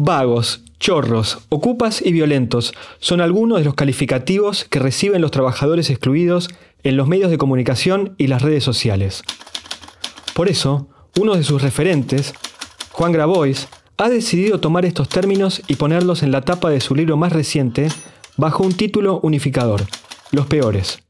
Vagos, 0.00 0.62
chorros, 0.78 1.40
ocupas 1.48 2.00
y 2.00 2.12
violentos 2.12 2.72
son 3.00 3.20
algunos 3.20 3.58
de 3.58 3.64
los 3.64 3.74
calificativos 3.74 4.64
que 4.64 4.78
reciben 4.78 5.20
los 5.20 5.32
trabajadores 5.32 5.90
excluidos 5.90 6.48
en 6.84 6.96
los 6.96 7.08
medios 7.08 7.32
de 7.32 7.36
comunicación 7.36 8.14
y 8.16 8.28
las 8.28 8.42
redes 8.42 8.62
sociales. 8.62 9.24
Por 10.34 10.48
eso, 10.48 10.86
uno 11.18 11.34
de 11.34 11.42
sus 11.42 11.62
referentes, 11.62 12.32
Juan 12.92 13.10
Grabois, 13.10 13.66
ha 13.96 14.08
decidido 14.08 14.60
tomar 14.60 14.84
estos 14.84 15.08
términos 15.08 15.62
y 15.66 15.74
ponerlos 15.74 16.22
en 16.22 16.30
la 16.30 16.42
tapa 16.42 16.70
de 16.70 16.80
su 16.80 16.94
libro 16.94 17.16
más 17.16 17.32
reciente 17.32 17.88
bajo 18.36 18.62
un 18.62 18.74
título 18.74 19.18
unificador, 19.24 19.84
Los 20.30 20.46
Peores. 20.46 21.00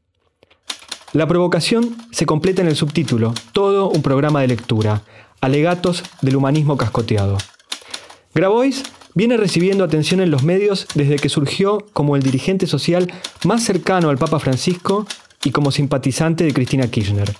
La 1.13 1.27
provocación 1.27 1.95
se 2.09 2.25
completa 2.25 2.63
en 2.63 2.69
el 2.69 2.75
subtítulo, 2.75 3.35
todo 3.53 3.87
un 3.87 4.01
programa 4.01 4.41
de 4.41 4.47
lectura, 4.47 5.03
alegatos 5.41 6.03
del 6.23 6.37
humanismo 6.37 6.75
cascoteado. 6.75 7.37
Grabois 8.33 8.83
viene 9.15 9.37
recibiendo 9.37 9.83
atención 9.83 10.21
en 10.21 10.29
los 10.29 10.43
medios 10.43 10.87
desde 10.93 11.15
que 11.15 11.29
surgió 11.29 11.85
como 11.93 12.15
el 12.15 12.21
dirigente 12.21 12.67
social 12.67 13.11
más 13.43 13.63
cercano 13.63 14.09
al 14.09 14.17
Papa 14.17 14.39
Francisco 14.39 15.07
y 15.43 15.51
como 15.51 15.71
simpatizante 15.71 16.43
de 16.43 16.53
Cristina 16.53 16.87
Kirchner. 16.87 17.33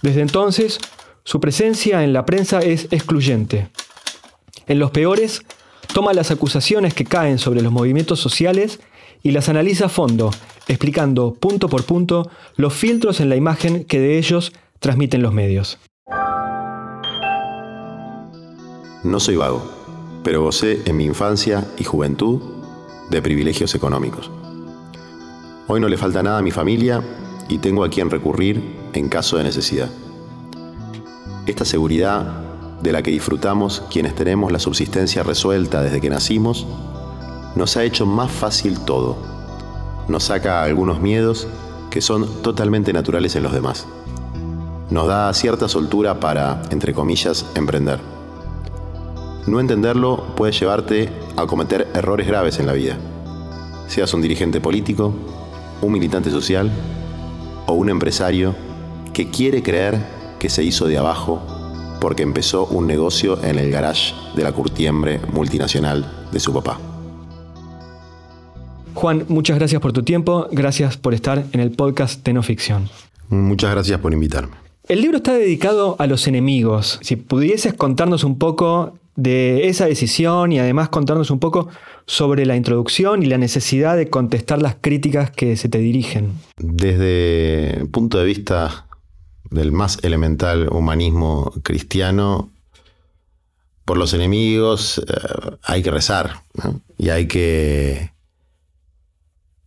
Desde 0.00 0.20
entonces, 0.20 0.78
su 1.24 1.40
presencia 1.40 2.04
en 2.04 2.12
la 2.12 2.24
prensa 2.24 2.60
es 2.60 2.86
excluyente. 2.92 3.68
En 4.66 4.78
los 4.78 4.92
peores, 4.92 5.42
toma 5.92 6.12
las 6.12 6.30
acusaciones 6.30 6.94
que 6.94 7.04
caen 7.04 7.38
sobre 7.38 7.62
los 7.62 7.72
movimientos 7.72 8.20
sociales 8.20 8.80
y 9.24 9.32
las 9.32 9.48
analiza 9.48 9.86
a 9.86 9.88
fondo, 9.88 10.30
explicando 10.68 11.34
punto 11.34 11.68
por 11.68 11.84
punto 11.84 12.30
los 12.56 12.72
filtros 12.74 13.20
en 13.20 13.28
la 13.28 13.36
imagen 13.36 13.84
que 13.84 13.98
de 13.98 14.18
ellos 14.18 14.52
transmiten 14.78 15.22
los 15.22 15.32
medios. 15.32 15.78
No 19.04 19.18
soy 19.18 19.36
vago 19.36 19.81
pero 20.22 20.42
gocé 20.42 20.82
en 20.84 20.96
mi 20.96 21.04
infancia 21.04 21.66
y 21.78 21.84
juventud 21.84 22.40
de 23.10 23.22
privilegios 23.22 23.74
económicos. 23.74 24.30
Hoy 25.68 25.80
no 25.80 25.88
le 25.88 25.96
falta 25.96 26.22
nada 26.22 26.38
a 26.38 26.42
mi 26.42 26.50
familia 26.50 27.02
y 27.48 27.58
tengo 27.58 27.84
a 27.84 27.90
quien 27.90 28.10
recurrir 28.10 28.62
en 28.92 29.08
caso 29.08 29.36
de 29.36 29.44
necesidad. 29.44 29.90
Esta 31.46 31.64
seguridad 31.64 32.42
de 32.82 32.92
la 32.92 33.02
que 33.02 33.10
disfrutamos 33.10 33.82
quienes 33.90 34.14
tenemos 34.14 34.50
la 34.52 34.58
subsistencia 34.58 35.22
resuelta 35.22 35.82
desde 35.82 36.00
que 36.00 36.10
nacimos, 36.10 36.66
nos 37.54 37.76
ha 37.76 37.84
hecho 37.84 38.06
más 38.06 38.30
fácil 38.30 38.80
todo. 38.80 39.16
Nos 40.08 40.24
saca 40.24 40.62
algunos 40.62 41.00
miedos 41.00 41.46
que 41.90 42.00
son 42.00 42.26
totalmente 42.42 42.92
naturales 42.92 43.36
en 43.36 43.42
los 43.42 43.52
demás. 43.52 43.86
Nos 44.90 45.06
da 45.06 45.32
cierta 45.32 45.68
soltura 45.68 46.18
para, 46.20 46.62
entre 46.70 46.92
comillas, 46.92 47.46
emprender. 47.54 48.00
No 49.46 49.58
entenderlo 49.58 50.34
puede 50.36 50.52
llevarte 50.52 51.08
a 51.36 51.46
cometer 51.46 51.88
errores 51.94 52.28
graves 52.28 52.60
en 52.60 52.66
la 52.66 52.74
vida. 52.74 52.96
Seas 53.88 54.14
un 54.14 54.22
dirigente 54.22 54.60
político, 54.60 55.12
un 55.80 55.92
militante 55.92 56.30
social 56.30 56.70
o 57.66 57.72
un 57.72 57.90
empresario 57.90 58.54
que 59.12 59.30
quiere 59.30 59.62
creer 59.62 59.98
que 60.38 60.48
se 60.48 60.62
hizo 60.62 60.86
de 60.86 60.98
abajo 60.98 61.42
porque 62.00 62.22
empezó 62.22 62.66
un 62.66 62.86
negocio 62.86 63.42
en 63.42 63.58
el 63.58 63.70
garage 63.70 64.14
de 64.36 64.42
la 64.44 64.52
curtiembre 64.52 65.20
multinacional 65.32 66.28
de 66.32 66.40
su 66.40 66.52
papá. 66.52 66.78
Juan, 68.94 69.24
muchas 69.28 69.58
gracias 69.58 69.80
por 69.80 69.92
tu 69.92 70.02
tiempo, 70.02 70.46
gracias 70.52 70.96
por 70.96 71.14
estar 71.14 71.44
en 71.52 71.60
el 71.60 71.72
podcast 71.72 72.24
de 72.24 72.32
No 72.32 72.42
Ficción. 72.42 72.88
Muchas 73.28 73.72
gracias 73.72 73.98
por 73.98 74.12
invitarme. 74.12 74.54
El 74.88 75.00
libro 75.00 75.16
está 75.18 75.32
dedicado 75.32 75.96
a 75.98 76.06
los 76.06 76.26
enemigos. 76.26 76.98
Si 77.02 77.16
pudieses 77.16 77.74
contarnos 77.74 78.24
un 78.24 78.36
poco 78.36 78.98
de 79.16 79.68
esa 79.68 79.86
decisión 79.86 80.52
y 80.52 80.58
además 80.58 80.88
contarnos 80.88 81.30
un 81.30 81.38
poco 81.38 81.68
sobre 82.06 82.46
la 82.46 82.56
introducción 82.56 83.22
y 83.22 83.26
la 83.26 83.38
necesidad 83.38 83.96
de 83.96 84.08
contestar 84.08 84.60
las 84.60 84.76
críticas 84.80 85.30
que 85.30 85.56
se 85.56 85.68
te 85.68 85.78
dirigen. 85.78 86.32
Desde 86.56 87.80
el 87.80 87.88
punto 87.88 88.18
de 88.18 88.24
vista 88.24 88.86
del 89.50 89.72
más 89.72 89.98
elemental 90.02 90.68
humanismo 90.70 91.52
cristiano, 91.62 92.50
por 93.84 93.98
los 93.98 94.14
enemigos 94.14 94.98
eh, 94.98 95.56
hay 95.62 95.82
que 95.82 95.90
rezar 95.90 96.42
y 96.98 97.10
hay 97.10 97.26
que... 97.26 98.12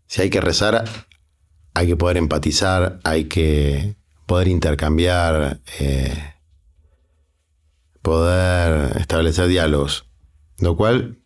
Si 0.07 0.21
hay 0.21 0.29
que 0.29 0.39
rezar, 0.39 0.85
hay 1.73 1.87
que 1.87 1.95
poder 1.95 2.17
empatizar, 2.17 2.99
hay 3.03 3.25
que 3.25 3.95
poder 4.25 4.47
intercambiar. 4.47 5.59
Eh, 5.79 6.34
poder 8.05 8.97
establecer 8.97 9.47
diálogos, 9.47 10.05
lo 10.59 10.77
cual 10.77 11.17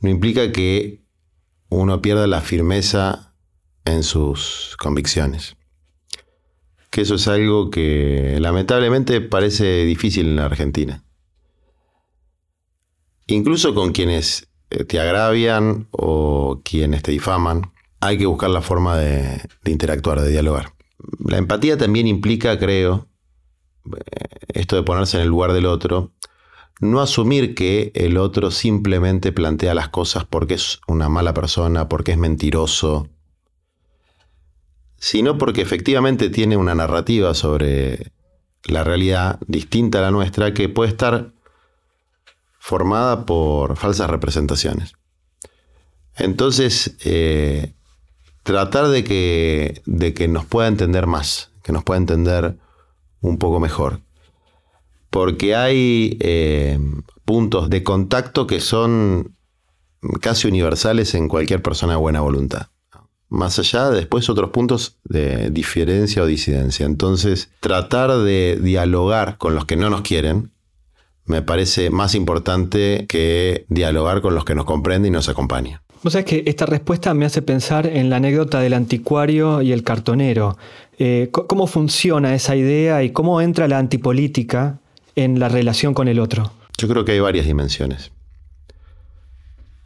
no 0.00 0.08
implica 0.08 0.50
que 0.50 1.04
uno 1.68 2.00
pierda 2.00 2.26
la 2.26 2.40
firmeza 2.40 3.34
en 3.84 4.02
sus 4.02 4.76
convicciones. 4.78 5.56
Que 6.88 7.02
eso 7.02 7.16
es 7.16 7.28
algo 7.28 7.70
que 7.70 8.38
lamentablemente 8.40 9.20
parece 9.20 9.84
difícil 9.84 10.28
en 10.28 10.36
la 10.36 10.46
Argentina. 10.46 11.04
Incluso 13.26 13.74
con 13.74 13.92
quienes 13.92 14.48
eh, 14.70 14.84
te 14.84 15.00
agravian 15.00 15.88
o 15.90 16.62
quienes 16.64 17.02
te 17.02 17.12
difaman, 17.12 17.72
hay 18.00 18.16
que 18.16 18.26
buscar 18.26 18.48
la 18.48 18.62
forma 18.62 18.96
de, 18.96 19.42
de 19.62 19.70
interactuar, 19.70 20.22
de 20.22 20.30
dialogar. 20.30 20.72
La 21.26 21.36
empatía 21.36 21.76
también 21.76 22.06
implica, 22.06 22.58
creo, 22.58 23.06
esto 24.48 24.76
de 24.76 24.82
ponerse 24.82 25.16
en 25.16 25.22
el 25.22 25.28
lugar 25.28 25.52
del 25.52 25.66
otro, 25.66 26.12
no 26.80 27.00
asumir 27.00 27.54
que 27.54 27.92
el 27.94 28.16
otro 28.16 28.50
simplemente 28.50 29.32
plantea 29.32 29.74
las 29.74 29.88
cosas 29.88 30.24
porque 30.24 30.54
es 30.54 30.80
una 30.86 31.08
mala 31.08 31.34
persona, 31.34 31.88
porque 31.88 32.12
es 32.12 32.18
mentiroso, 32.18 33.08
sino 34.98 35.38
porque 35.38 35.62
efectivamente 35.62 36.30
tiene 36.30 36.56
una 36.56 36.74
narrativa 36.74 37.34
sobre 37.34 38.12
la 38.64 38.82
realidad 38.84 39.38
distinta 39.46 39.98
a 39.98 40.02
la 40.02 40.10
nuestra 40.10 40.54
que 40.54 40.68
puede 40.68 40.90
estar 40.90 41.32
formada 42.58 43.26
por 43.26 43.76
falsas 43.76 44.08
representaciones. 44.08 44.94
Entonces, 46.16 46.96
eh, 47.04 47.74
tratar 48.42 48.88
de 48.88 49.04
que, 49.04 49.82
de 49.84 50.14
que 50.14 50.28
nos 50.28 50.46
pueda 50.46 50.68
entender 50.68 51.06
más, 51.06 51.50
que 51.62 51.72
nos 51.72 51.84
pueda 51.84 51.98
entender 51.98 52.56
un 53.24 53.38
poco 53.38 53.58
mejor. 53.58 54.00
Porque 55.10 55.54
hay 55.54 56.18
eh, 56.20 56.78
puntos 57.24 57.70
de 57.70 57.82
contacto 57.82 58.46
que 58.46 58.60
son 58.60 59.36
casi 60.20 60.46
universales 60.48 61.14
en 61.14 61.28
cualquier 61.28 61.62
persona 61.62 61.94
de 61.94 61.98
buena 61.98 62.20
voluntad. 62.20 62.66
Más 63.30 63.58
allá, 63.58 63.90
después 63.90 64.28
otros 64.28 64.50
puntos 64.50 64.98
de 65.04 65.50
diferencia 65.50 66.22
o 66.22 66.26
disidencia. 66.26 66.84
Entonces, 66.84 67.50
tratar 67.60 68.18
de 68.18 68.58
dialogar 68.60 69.38
con 69.38 69.54
los 69.54 69.64
que 69.64 69.76
no 69.76 69.88
nos 69.88 70.02
quieren 70.02 70.52
me 71.26 71.40
parece 71.40 71.88
más 71.88 72.14
importante 72.14 73.06
que 73.08 73.64
dialogar 73.68 74.20
con 74.20 74.34
los 74.34 74.44
que 74.44 74.54
nos 74.54 74.66
comprenden 74.66 75.12
y 75.12 75.16
nos 75.16 75.30
acompañan. 75.30 75.80
Vos 76.04 76.12
sabés 76.12 76.26
que 76.26 76.42
esta 76.44 76.66
respuesta 76.66 77.14
me 77.14 77.24
hace 77.24 77.40
pensar 77.40 77.86
en 77.86 78.10
la 78.10 78.16
anécdota 78.16 78.60
del 78.60 78.74
anticuario 78.74 79.62
y 79.62 79.72
el 79.72 79.82
cartonero. 79.82 80.58
Eh, 80.98 81.28
¿Cómo 81.32 81.66
funciona 81.66 82.34
esa 82.34 82.56
idea 82.56 83.02
y 83.02 83.10
cómo 83.10 83.40
entra 83.40 83.68
la 83.68 83.78
antipolítica 83.78 84.78
en 85.16 85.38
la 85.38 85.48
relación 85.48 85.94
con 85.94 86.08
el 86.08 86.20
otro? 86.20 86.52
Yo 86.78 86.88
creo 86.88 87.04
que 87.04 87.12
hay 87.12 87.20
varias 87.20 87.46
dimensiones. 87.46 88.12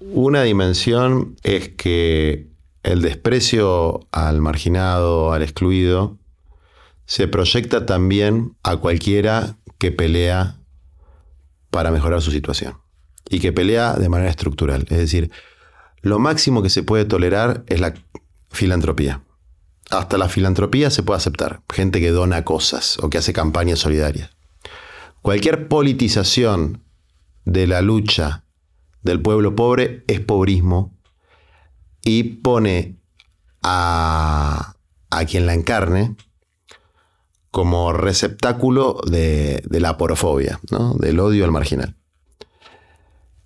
Una 0.01 0.43
dimensión 0.43 1.37
es 1.43 1.71
que 1.71 2.47
el 2.83 3.03
desprecio 3.03 4.07
al 4.13 4.41
marginado, 4.41 5.33
al 5.33 5.43
excluido, 5.43 6.17
se 7.05 7.27
proyecta 7.27 7.87
también 7.87 8.55
a 8.63 8.77
cualquiera 8.77 9.57
que 9.79 9.93
pelea 9.93 10.57
para 11.71 11.91
mejorar 11.91 12.23
su 12.23 12.31
situación 12.31 12.75
y 13.29 13.41
que 13.41 13.53
pelea 13.53 13.95
de 13.95 14.09
manera 14.09 14.31
estructural. 14.31 14.87
Es 14.91 14.99
decir, 14.99 15.31
lo 16.01 16.19
máximo 16.19 16.63
que 16.63 16.71
se 16.71 16.83
puede 16.83 17.05
tolerar 17.05 17.65
es 17.67 17.81
la 17.81 17.95
filantropía. 18.51 19.23
Hasta 19.91 20.19
la 20.19 20.29
filantropía 20.29 20.91
se 20.91 21.03
puede 21.03 21.19
aceptar. 21.19 21.63
Gente 21.73 22.01
que 22.01 22.11
dona 22.11 22.45
cosas 22.45 22.99
o 23.03 23.09
que 23.09 23.19
hace 23.19 23.33
campañas 23.33 23.79
solidarias. 23.79 24.31
Cualquier 25.23 25.69
politización 25.69 26.83
de 27.45 27.67
la 27.67 27.81
lucha 27.81 28.45
del 29.03 29.23
pueblo 29.23 29.57
pobre 29.57 30.05
es 30.07 30.21
pobrismo 30.21 30.97
y 32.05 32.23
pone 32.25 32.99
a, 33.63 34.75
quien 35.29 35.47
la 35.47 35.55
encarne 35.55 36.17
como 37.51 37.93
receptáculo 37.93 39.01
de, 39.07 39.63
la 39.71 39.97
porofobia, 39.97 40.61
del 40.99 41.21
odio 41.21 41.45
al 41.45 41.53
marginal. 41.53 41.97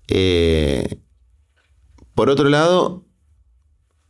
Eh, 0.08 1.00
por 2.14 2.28
otro 2.28 2.48
lado, 2.48 3.06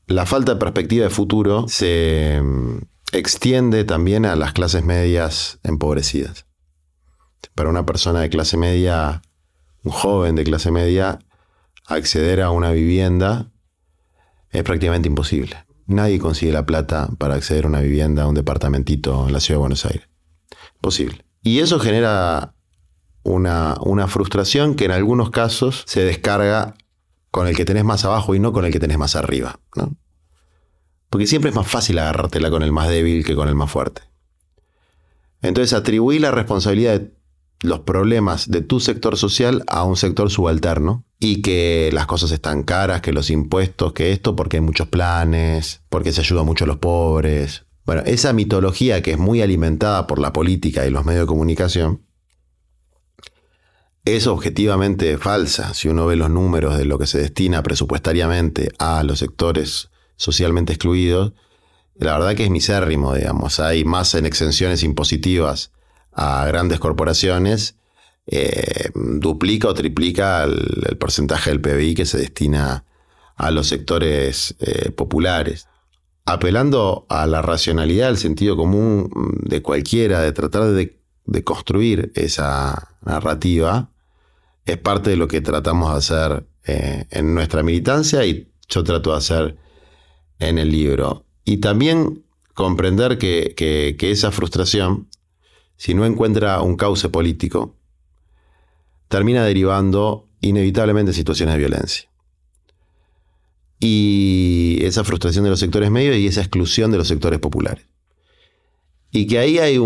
la 0.06 0.26
falta 0.26 0.54
de 0.54 0.60
perspectiva 0.60 1.04
de 1.04 1.10
futuro 1.10 1.66
se 1.68 2.40
mm, 2.42 2.78
extiende 3.12 3.84
también 3.84 4.26
a 4.26 4.36
las 4.36 4.52
clases 4.52 4.84
medias 4.84 5.58
empobrecidas. 5.62 6.46
Para 7.54 7.68
una 7.68 7.86
persona 7.86 8.20
de 8.20 8.30
clase 8.30 8.56
media, 8.56 9.22
un 9.84 9.92
joven 9.92 10.34
de 10.34 10.44
clase 10.44 10.70
media, 10.70 11.18
acceder 11.86 12.40
a 12.40 12.50
una 12.50 12.70
vivienda 12.70 13.50
es 14.50 14.62
prácticamente 14.62 15.08
imposible. 15.08 15.56
Nadie 15.86 16.18
consigue 16.18 16.52
la 16.52 16.66
plata 16.66 17.08
para 17.18 17.34
acceder 17.34 17.64
a 17.64 17.68
una 17.68 17.80
vivienda, 17.80 18.22
a 18.22 18.28
un 18.28 18.34
departamentito 18.34 19.26
en 19.26 19.32
la 19.32 19.40
ciudad 19.40 19.56
de 19.56 19.62
Buenos 19.62 19.84
Aires. 19.84 20.08
Posible. 20.80 21.24
Y 21.42 21.58
eso 21.58 21.80
genera 21.80 22.54
una, 23.24 23.76
una, 23.80 24.06
frustración 24.08 24.74
que 24.74 24.84
en 24.84 24.92
algunos 24.92 25.30
casos 25.30 25.82
se 25.86 26.04
descarga 26.04 26.74
con 27.32 27.48
el 27.48 27.56
que 27.56 27.64
tenés 27.64 27.82
más 27.82 28.04
abajo 28.04 28.36
y 28.36 28.38
no 28.38 28.52
con 28.52 28.64
el 28.64 28.70
que 28.70 28.78
tenés 28.78 28.98
más 28.98 29.16
arriba. 29.16 29.58
¿no? 29.74 29.96
Porque 31.10 31.26
siempre 31.26 31.50
es 31.50 31.56
más 31.56 31.66
fácil 31.66 31.98
agarrártela 31.98 32.50
con 32.50 32.62
el 32.62 32.70
más 32.70 32.88
débil 32.88 33.24
que 33.24 33.34
con 33.34 33.48
el 33.48 33.56
más 33.56 33.70
fuerte. 33.70 34.02
Entonces 35.40 35.72
atribuir 35.72 36.20
la 36.20 36.30
responsabilidad 36.30 37.00
de 37.00 37.10
los 37.62 37.80
problemas 37.80 38.50
de 38.50 38.60
tu 38.60 38.80
sector 38.80 39.16
social 39.16 39.64
a 39.66 39.82
un 39.82 39.96
sector 39.96 40.30
subalterno 40.30 41.04
y 41.18 41.40
que 41.40 41.90
las 41.92 42.06
cosas 42.06 42.32
están 42.32 42.64
caras, 42.64 43.00
que 43.00 43.12
los 43.12 43.30
impuestos, 43.30 43.94
que 43.94 44.12
esto, 44.12 44.36
porque 44.36 44.58
hay 44.58 44.60
muchos 44.60 44.88
planes, 44.88 45.80
porque 45.88 46.12
se 46.12 46.20
ayuda 46.20 46.42
mucho 46.42 46.64
a 46.64 46.68
los 46.68 46.78
pobres. 46.78 47.64
Bueno, 47.86 48.02
esa 48.04 48.32
mitología 48.32 49.02
que 49.02 49.12
es 49.12 49.18
muy 49.18 49.40
alimentada 49.40 50.06
por 50.06 50.18
la 50.18 50.32
política 50.32 50.86
y 50.86 50.90
los 50.90 51.04
medios 51.04 51.22
de 51.22 51.28
comunicación 51.28 52.02
es 54.04 54.26
objetivamente 54.26 55.16
falsa. 55.18 55.74
Si 55.74 55.88
uno 55.88 56.06
ve 56.06 56.16
los 56.16 56.30
números 56.30 56.76
de 56.76 56.84
lo 56.84 56.98
que 56.98 57.06
se 57.06 57.18
destina 57.18 57.62
presupuestariamente 57.62 58.72
a 58.78 59.02
los 59.04 59.20
sectores 59.20 59.90
socialmente 60.16 60.72
excluidos, 60.72 61.32
la 61.94 62.18
verdad 62.18 62.34
que 62.34 62.44
es 62.44 62.50
misérrimo, 62.50 63.14
digamos. 63.14 63.60
Hay 63.60 63.84
más 63.84 64.14
en 64.14 64.26
exenciones 64.26 64.82
impositivas 64.82 65.72
a 66.12 66.44
grandes 66.46 66.80
corporaciones, 66.80 67.76
eh, 68.26 68.90
duplica 68.94 69.68
o 69.68 69.74
triplica 69.74 70.44
el, 70.44 70.96
porcentaje 70.98 71.50
del 71.50 71.60
PBI 71.60 71.94
que 71.94 72.06
se 72.06 72.18
destina 72.18 72.84
a 73.36 73.50
los 73.50 73.68
sectores 73.68 74.56
eh, 74.60 74.90
populares. 74.90 75.68
Apelando 76.24 77.06
a 77.08 77.26
la 77.26 77.42
racionalidad, 77.42 78.08
al 78.08 78.18
sentido 78.18 78.56
común 78.56 79.10
de 79.40 79.60
cualquiera, 79.60 80.20
de 80.20 80.32
tratar 80.32 80.70
de, 80.70 81.01
construir 81.44 82.12
esa 82.14 82.96
narrativa, 83.04 83.90
es 84.64 84.78
parte 84.78 85.10
de 85.10 85.16
lo 85.16 85.28
que 85.28 85.40
tratamos 85.40 85.90
de 85.90 85.98
hacer 85.98 86.46
eh, 86.64 87.06
en 87.10 87.34
nuestra 87.34 87.62
militancia 87.62 88.24
y 88.24 88.50
yo 88.68 88.84
trato 88.84 89.12
de 89.12 89.16
hacer 89.18 89.56
en 90.38 90.58
el 90.58 90.70
libro. 90.70 91.24
Y 91.44 91.58
también 91.58 92.24
comprender 92.54 93.18
que 93.18 93.96
esa 94.00 94.30
frustración 94.30 95.08
si 95.82 95.94
no 95.94 96.06
encuentra 96.06 96.62
un 96.62 96.76
cauce 96.76 97.08
político, 97.08 97.74
termina 99.08 99.44
derivando 99.44 100.28
inevitablemente 100.40 101.10
en 101.10 101.14
situaciones 101.16 101.56
de 101.56 101.58
violencia. 101.58 102.08
Y 103.80 104.78
esa 104.82 105.02
frustración 105.02 105.42
de 105.42 105.50
los 105.50 105.58
sectores 105.58 105.90
medios 105.90 106.16
y 106.18 106.28
esa 106.28 106.40
exclusión 106.40 106.92
de 106.92 106.98
los 106.98 107.08
sectores 107.08 107.40
populares. 107.40 107.84
Y 109.10 109.26
que 109.26 109.40
ahí 109.40 109.58
hay 109.58 109.76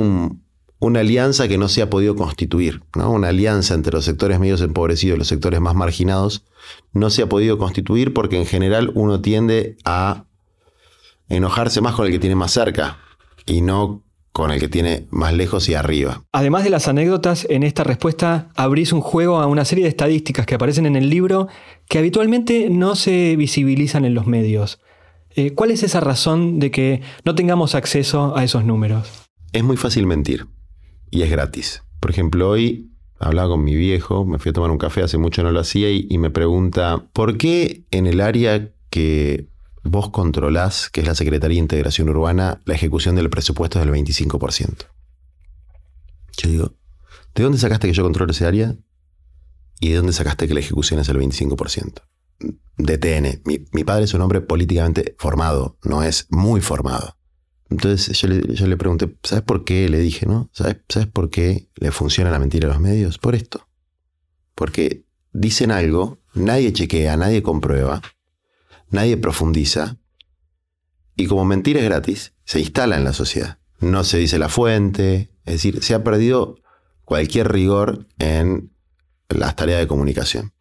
una 0.78 1.00
alianza 1.00 1.48
que 1.48 1.58
no 1.58 1.68
se 1.68 1.82
ha 1.82 1.90
podido 1.90 2.16
constituir, 2.16 2.82
¿no? 2.94 3.10
una 3.10 3.28
alianza 3.28 3.74
entre 3.74 3.92
los 3.92 4.04
sectores 4.04 4.38
medios 4.38 4.60
empobrecidos 4.60 5.16
y 5.16 5.18
los 5.18 5.28
sectores 5.28 5.60
más 5.60 5.74
marginados, 5.74 6.44
no 6.92 7.10
se 7.10 7.22
ha 7.22 7.28
podido 7.28 7.58
constituir 7.58 8.12
porque 8.12 8.38
en 8.38 8.46
general 8.46 8.90
uno 8.94 9.20
tiende 9.20 9.76
a 9.84 10.24
enojarse 11.28 11.80
más 11.80 11.94
con 11.94 12.06
el 12.06 12.12
que 12.12 12.18
tiene 12.18 12.36
más 12.36 12.52
cerca 12.52 12.98
y 13.46 13.62
no 13.62 14.02
con 14.32 14.50
el 14.50 14.60
que 14.60 14.68
tiene 14.68 15.06
más 15.10 15.32
lejos 15.32 15.66
y 15.70 15.74
arriba. 15.74 16.22
Además 16.32 16.62
de 16.62 16.68
las 16.68 16.88
anécdotas, 16.88 17.46
en 17.48 17.62
esta 17.62 17.84
respuesta 17.84 18.50
abrís 18.54 18.92
un 18.92 19.00
juego 19.00 19.40
a 19.40 19.46
una 19.46 19.64
serie 19.64 19.84
de 19.84 19.88
estadísticas 19.88 20.44
que 20.44 20.56
aparecen 20.56 20.84
en 20.84 20.94
el 20.94 21.08
libro 21.08 21.48
que 21.88 21.98
habitualmente 21.98 22.68
no 22.68 22.96
se 22.96 23.34
visibilizan 23.36 24.04
en 24.04 24.12
los 24.12 24.26
medios. 24.26 24.78
Eh, 25.30 25.54
¿Cuál 25.54 25.70
es 25.70 25.82
esa 25.82 26.00
razón 26.00 26.58
de 26.58 26.70
que 26.70 27.00
no 27.24 27.34
tengamos 27.34 27.74
acceso 27.74 28.36
a 28.36 28.44
esos 28.44 28.66
números? 28.66 29.10
Es 29.52 29.64
muy 29.64 29.78
fácil 29.78 30.06
mentir 30.06 30.46
y 31.10 31.22
es 31.22 31.30
gratis. 31.30 31.82
Por 32.00 32.10
ejemplo, 32.10 32.50
hoy 32.50 32.92
hablaba 33.18 33.48
con 33.50 33.64
mi 33.64 33.74
viejo, 33.74 34.24
me 34.24 34.38
fui 34.38 34.50
a 34.50 34.52
tomar 34.52 34.70
un 34.70 34.78
café, 34.78 35.02
hace 35.02 35.18
mucho 35.18 35.42
no 35.42 35.50
lo 35.50 35.60
hacía, 35.60 35.90
y 35.90 36.18
me 36.18 36.30
pregunta, 36.30 37.06
¿por 37.12 37.38
qué 37.38 37.84
en 37.90 38.06
el 38.06 38.20
área 38.20 38.72
que 38.90 39.48
vos 39.90 40.10
controlás, 40.10 40.90
que 40.90 41.00
es 41.00 41.06
la 41.06 41.14
Secretaría 41.14 41.56
de 41.56 41.62
Integración 41.62 42.08
Urbana, 42.08 42.60
la 42.64 42.74
ejecución 42.74 43.14
del 43.16 43.30
presupuesto 43.30 43.78
es 43.80 43.86
del 43.86 43.94
25%. 43.94 44.86
Yo 46.38 46.50
digo, 46.50 46.74
¿de 47.34 47.42
dónde 47.42 47.58
sacaste 47.58 47.86
que 47.88 47.94
yo 47.94 48.02
controlo 48.02 48.32
ese 48.32 48.46
área? 48.46 48.76
¿Y 49.80 49.90
de 49.90 49.96
dónde 49.96 50.12
sacaste 50.12 50.48
que 50.48 50.54
la 50.54 50.60
ejecución 50.60 51.00
es 51.00 51.08
el 51.08 51.18
25%? 51.18 52.02
De 52.78 52.98
TN. 52.98 53.42
Mi, 53.44 53.84
padre 53.84 54.04
es 54.04 54.14
un 54.14 54.20
hombre 54.20 54.40
políticamente 54.40 55.14
formado, 55.18 55.78
no 55.82 56.02
es 56.02 56.26
muy 56.30 56.60
formado. 56.60 57.16
Entonces 57.68 58.20
yo 58.20 58.28
le, 58.66 58.76
pregunté, 58.76 59.16
¿sabes 59.22 59.44
por 59.44 59.64
qué? 59.64 59.88
Le 59.88 59.98
dije, 59.98 60.26
¿no? 60.26 60.48
¿Sabes, 60.52 60.78
¿Sabes 60.88 61.08
por 61.08 61.30
qué 61.30 61.68
le 61.74 61.90
funciona 61.90 62.30
la 62.30 62.38
mentira 62.38 62.68
a 62.68 62.72
los 62.72 62.80
medios? 62.80 63.18
Por 63.18 63.34
esto. 63.34 63.68
Porque 64.54 65.04
dicen 65.32 65.70
algo, 65.70 66.20
nadie 66.34 66.72
chequea, 66.72 67.16
nadie 67.16 67.42
comprueba, 67.42 68.02
nadie 68.90 69.16
profundiza 69.16 69.98
y 71.16 71.26
como 71.26 71.44
mentira 71.44 71.80
es 71.80 71.86
gratis, 71.86 72.34
se 72.44 72.60
instala 72.60 72.96
en 72.96 73.04
la 73.04 73.14
sociedad. 73.14 73.58
No 73.80 74.04
se 74.04 74.18
dice 74.18 74.38
la 74.38 74.48
fuente, 74.48 75.30
es 75.44 75.54
decir, 75.54 75.82
se 75.82 75.94
ha 75.94 76.04
perdido 76.04 76.58
cualquier 77.04 77.50
rigor 77.50 78.06
en 78.18 78.72
las 79.28 79.56
tareas 79.56 79.80
de 79.80 79.86
comunicación. 79.86 80.52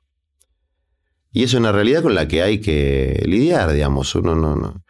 Y 1.32 1.44
es 1.44 1.54
una 1.54 1.74
realidad 1.74 2.02
con 2.02 2.16
la 2.16 2.30
que 2.30 2.42
hay 2.42 2.62
que 2.62 3.22
lidiar, 3.26 3.74
digamos. 3.74 4.16
Uno 4.16 4.36
no, 4.36 4.56
no, 4.56 4.84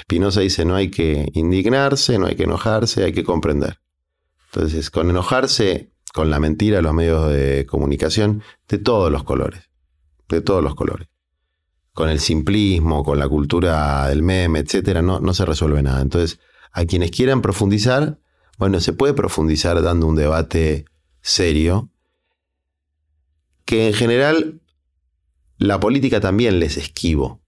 Spinoza 0.00 0.40
dice 0.40 0.64
no 0.64 0.74
hay 0.74 0.90
que 0.90 1.30
indignarse, 1.34 2.18
no 2.18 2.26
hay 2.26 2.36
que 2.36 2.44
enojarse, 2.44 3.04
hay 3.04 3.12
que 3.12 3.24
comprender. 3.24 3.78
Entonces, 4.52 4.90
con 4.90 5.10
enojarse 5.10 5.92
con 6.12 6.30
la 6.30 6.38
mentira 6.38 6.80
los 6.80 6.94
medios 6.94 7.30
de 7.30 7.66
comunicación 7.66 8.42
de 8.68 8.78
todos 8.78 9.10
los 9.10 9.24
colores, 9.24 9.68
de 10.28 10.40
todos 10.40 10.62
los 10.62 10.74
colores 10.74 11.08
con 11.94 12.10
el 12.10 12.20
simplismo, 12.20 13.04
con 13.04 13.18
la 13.18 13.28
cultura 13.28 14.08
del 14.08 14.22
meme, 14.22 14.58
etcétera, 14.58 15.00
no, 15.00 15.20
no 15.20 15.32
se 15.32 15.46
resuelve 15.46 15.82
nada. 15.82 16.02
Entonces, 16.02 16.40
a 16.72 16.84
quienes 16.84 17.12
quieran 17.12 17.40
profundizar, 17.40 18.18
bueno, 18.58 18.80
se 18.80 18.92
puede 18.92 19.14
profundizar 19.14 19.80
dando 19.80 20.08
un 20.08 20.16
debate 20.16 20.86
serio, 21.22 21.90
que 23.64 23.86
en 23.86 23.94
general 23.94 24.60
la 25.56 25.78
política 25.78 26.20
también 26.20 26.58
les 26.58 26.76
esquivo. 26.76 27.40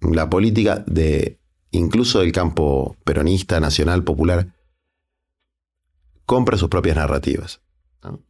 La 0.00 0.30
política 0.30 0.82
de 0.86 1.38
incluso 1.72 2.20
del 2.20 2.32
campo 2.32 2.96
peronista, 3.04 3.60
nacional, 3.60 4.04
popular, 4.04 4.54
compra 6.24 6.56
sus 6.56 6.68
propias 6.68 6.96
narrativas. 6.96 7.60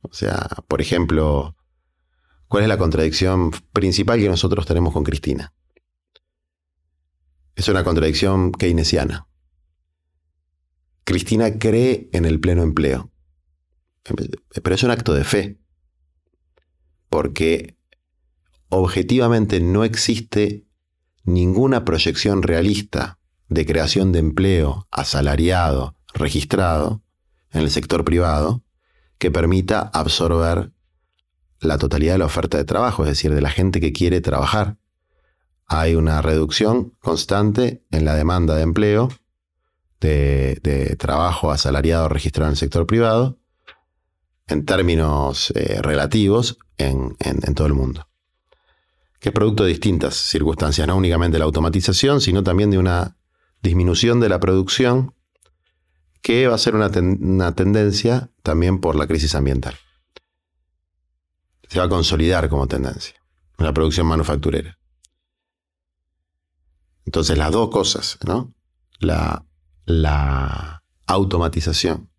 O 0.03 0.13
sea, 0.13 0.49
por 0.67 0.81
ejemplo, 0.81 1.55
¿Cuál 2.53 2.65
es 2.65 2.69
la 2.69 2.77
contradicción 2.77 3.51
principal 3.73 4.21
que 4.21 4.29
nosotros 4.29 4.67
tenemos 4.67 4.93
con 4.93 5.05
Cristina? 5.05 5.55
Es 7.57 7.67
una 7.67 7.83
contradicción 7.83 8.53
keynesiana. 8.53 9.27
Cristina 11.05 11.59
cree 11.59 12.11
en 12.13 12.27
el 12.27 12.41
pleno 12.41 12.63
empleo, 12.63 13.11
pero 14.63 14.75
es 14.75 14.83
un 14.83 14.91
acto 14.91 15.15
de 15.15 15.25
fe, 15.25 15.61
porque 17.09 17.79
objetivamente 18.69 19.59
no 19.63 19.83
existe 19.83 20.67
ninguna 21.25 21.87
proyección 21.87 22.43
realista 22.43 23.19
de 23.55 23.67
creación 23.67 24.13
de 24.13 24.19
empleo 24.19 24.87
asalariado, 24.91 25.97
registrado 26.15 27.03
en 27.51 27.63
el 27.63 27.71
sector 27.71 28.05
privado, 28.05 28.63
que 29.19 29.31
permita 29.31 29.91
absorber 29.93 30.73
la 31.61 31.79
totalidad 31.79 32.15
de 32.15 32.19
la 32.19 32.27
oferta 32.27 32.59
de 32.59 32.65
trabajo, 32.65 33.05
es 33.05 33.11
decir, 33.11 33.35
de 33.35 33.41
la 33.41 33.51
gente 33.51 33.81
que 33.81 33.93
quiere 33.93 34.21
trabajar. 34.21 34.79
Hay 35.67 35.95
una 35.95 36.21
reducción 36.21 36.91
constante 37.01 37.85
en 37.91 38.05
la 38.05 38.15
demanda 38.15 38.57
de 38.57 38.63
empleo, 38.63 39.09
de, 40.01 40.97
trabajo 40.99 41.53
asalariado 41.53 42.09
registrado 42.09 42.49
en 42.49 42.53
el 42.53 42.59
sector 42.59 42.87
privado, 42.87 43.39
en 44.49 44.67
términos 44.67 45.53
eh, 45.55 45.81
relativos 45.81 46.59
en, 46.77 47.17
todo 47.55 47.67
el 47.67 47.75
mundo. 47.75 48.09
Que 49.21 49.29
es 49.29 49.35
producto 49.35 49.63
de 49.63 49.71
distintas 49.71 50.17
circunstancias, 50.17 50.87
no 50.87 50.97
únicamente 50.97 51.39
la 51.39 51.45
automatización, 51.45 52.21
sino 52.21 52.43
también 52.43 52.71
de 52.71 52.79
una 52.79 53.17
disminución 53.63 54.21
de 54.21 54.29
la 54.29 54.41
producción 54.41 55.15
que 56.21 56.47
va 56.47 56.55
a 56.55 56.59
ser 56.59 56.75
una, 56.75 56.89
una 57.21 57.55
tendencia 57.55 58.31
también 58.43 58.81
por 58.81 58.97
la 58.97 59.07
crisis 59.07 59.35
ambiental. 59.35 59.77
Se 61.69 61.79
va 61.79 61.87
a 61.87 61.89
consolidar 61.89 62.49
como 62.49 62.67
tendencia 62.67 63.15
en 63.59 63.65
la 63.65 63.73
producción 63.73 64.07
manufacturera. 64.07 64.79
Entonces 67.05 67.39
las 67.39 67.51
dos 67.51 67.71
cosas, 67.71 68.19
¿no? 68.27 68.55
La, 68.99 69.45
la 69.85 70.85
automatización 71.07 72.11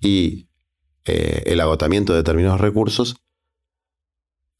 y 0.00 0.48
eh, 1.04 1.42
el 1.46 1.60
agotamiento 1.60 2.12
de 2.12 2.18
determinados 2.18 2.60
recursos 2.60 3.16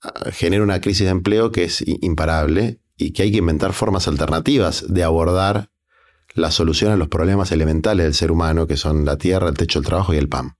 ah, 0.02 0.30
genera 0.32 0.62
una 0.62 0.80
crisis 0.80 1.06
de 1.06 1.10
empleo 1.10 1.50
que 1.50 1.64
es 1.64 1.82
imparable 1.86 2.80
y 2.96 3.12
que 3.12 3.22
hay 3.22 3.32
que 3.32 3.38
inventar 3.38 3.72
formas 3.72 4.08
alternativas 4.08 4.84
de 4.88 5.02
abordar 5.02 5.70
la 6.36 6.50
solución 6.50 6.92
a 6.92 6.96
los 6.96 7.08
problemas 7.08 7.50
elementales 7.50 8.04
del 8.04 8.14
ser 8.14 8.30
humano, 8.30 8.66
que 8.66 8.76
son 8.76 9.04
la 9.04 9.16
tierra, 9.16 9.48
el 9.48 9.56
techo, 9.56 9.78
el 9.78 9.84
trabajo 9.84 10.14
y 10.14 10.18
el 10.18 10.28
pan. 10.28 10.56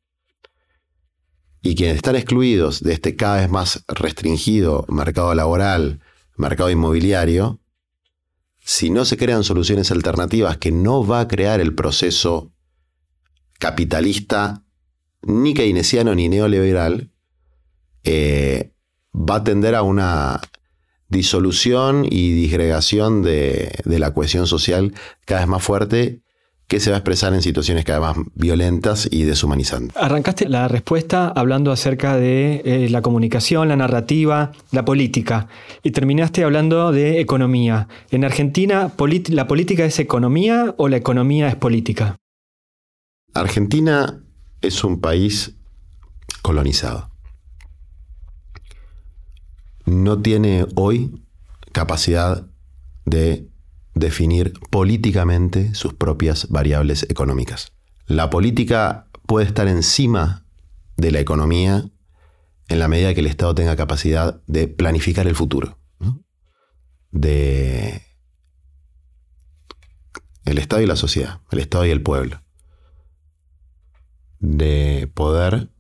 Y 1.61 1.75
quienes 1.75 1.97
están 1.97 2.17
excluidos 2.17 2.83
de 2.83 2.95
este 2.95 3.15
cada 3.15 3.37
vez 3.37 3.51
más 3.51 3.85
restringido 3.87 4.87
mercado 4.89 5.35
laboral, 5.35 6.01
mercado 6.37 6.71
inmobiliario, 6.71 7.61
si 8.65 8.91
no 8.91 9.05
se 9.05 9.17
crean 9.17 9.45
soluciones 9.45 9.91
alternativas 9.91 10.57
que 10.57 10.73
no 10.73 11.07
va 11.07 11.21
a 11.21 11.29
crear 11.29 11.61
el 11.61 11.75
proceso 11.75 12.53
capitalista 13.59 14.65
ni 15.23 15.55
keynesiano 15.55 16.15
ni 16.15 16.29
neoliberal, 16.29 17.11
eh, 18.05 18.73
va 19.15 19.37
a 19.37 19.45
tender 19.45 19.75
a 19.75 19.83
una 19.83 20.41
disolución 21.09 22.05
y 22.05 22.33
disgregación 22.33 23.23
de, 23.23 23.73
de, 23.85 23.99
la 23.99 24.13
cohesión 24.13 24.47
social 24.47 24.93
cada 25.25 25.43
vez 25.43 25.49
más 25.49 25.63
fuerte 25.63 26.21
que 26.69 26.81
se 26.81 26.91
va 26.91 26.97
a 26.97 26.99
expresar 26.99 27.33
en 27.33 27.43
situaciones 27.43 27.85
cada 27.85 28.01
vez 28.01 28.17
más 28.17 28.27
violentas 28.35 29.09
y 29.11 29.23
deshumanizantes. 29.23 29.97
Arrancaste 29.97 30.49
la 30.49 30.67
respuesta 30.69 31.29
hablando 31.29 31.71
acerca 31.71 32.17
de 32.17 32.63
eh, 32.65 32.89
la 32.91 33.03
comunicación, 33.03 33.69
la 33.69 33.77
narrativa, 33.77 34.53
la 34.73 34.85
política, 34.85 35.49
y 35.83 35.93
terminaste 35.93 36.43
hablando 36.43 36.91
de 36.91 37.21
economía. 37.21 37.89
¿En 38.11 38.25
Argentina 38.25 38.93
la 39.29 39.47
política 39.47 39.85
es 39.85 39.99
economía 40.01 40.75
o 40.77 40.89
la 40.89 40.97
economía 40.97 41.49
es 41.49 41.57
política? 41.57 42.17
Argentina 43.33 44.25
es 44.61 44.83
un 44.83 45.01
país 45.01 45.55
colonizado. 46.43 47.11
No 49.87 50.21
tiene 50.21 50.67
hoy 50.75 51.23
capacidad 51.73 52.47
de 53.05 53.49
definir 53.95 54.53
políticamente 54.71 55.75
sus 55.75 55.95
propias 55.95 56.49
variables 56.51 57.07
económicas. 57.09 57.73
La 58.07 58.29
política 58.29 59.09
puede 59.27 59.47
estar 59.47 59.69
encima 59.69 60.45
de 60.97 61.13
la 61.13 61.21
economía 61.21 61.89
en 62.69 62.79
la 62.79 62.89
medida 62.89 63.15
que 63.15 63.21
el 63.21 63.27
Estado 63.27 63.55
tenga 63.55 63.77
capacidad 63.77 64.43
de 64.47 64.69
planificar 64.69 65.27
el 65.27 65.35
futuro. 65.35 65.79
De 67.11 68.03
el 70.45 70.59
Estado 70.59 70.83
y 70.83 70.87
la 70.87 70.97
sociedad, 70.97 71.41
el 71.51 71.61
Estado 71.61 71.87
y 71.87 71.91
el 71.91 72.03
pueblo. 72.03 72.43
De 74.39 75.11
poder 75.15 75.71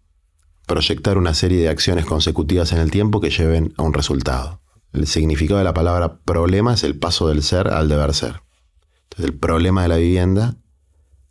proyectar 0.66 1.16
una 1.16 1.32
serie 1.32 1.60
de 1.60 1.68
acciones 1.68 2.04
consecutivas 2.04 2.72
en 2.72 2.78
el 2.78 2.90
tiempo 2.90 3.20
que 3.20 3.30
lleven 3.30 3.72
a 3.76 3.82
un 3.82 3.94
resultado. 3.94 4.60
El 4.92 5.06
significado 5.06 5.58
de 5.58 5.64
la 5.64 5.74
palabra 5.74 6.18
problema 6.18 6.74
es 6.74 6.82
el 6.82 6.98
paso 6.98 7.28
del 7.28 7.42
ser 7.42 7.68
al 7.68 7.88
deber 7.88 8.12
ser. 8.14 8.42
Entonces 9.04 9.26
el 9.26 9.38
problema 9.38 9.82
de 9.82 9.88
la 9.88 9.96
vivienda 9.96 10.56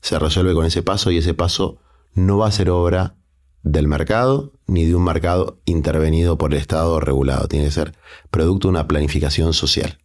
se 0.02 0.20
resuelve 0.20 0.54
con 0.54 0.66
ese 0.66 0.84
paso 0.84 1.12
y 1.12 1.18
ese 1.18 1.34
paso 1.34 1.80
no 2.14 2.38
va 2.38 2.48
a 2.48 2.52
ser 2.52 2.70
obra 2.70 3.18
del 3.64 3.88
mercado 3.88 4.54
ni 4.68 4.86
de 4.86 4.96
un 4.96 5.04
mercado 5.04 5.60
intervenido 5.66 6.38
por 6.38 6.54
el 6.54 6.60
Estado 6.60 7.00
regulado. 7.00 7.48
Tiene 7.48 7.66
que 7.66 7.72
ser 7.72 7.98
producto 8.32 8.68
de 8.68 8.74
una 8.74 8.88
planificación 8.88 9.54
social. 9.54 9.98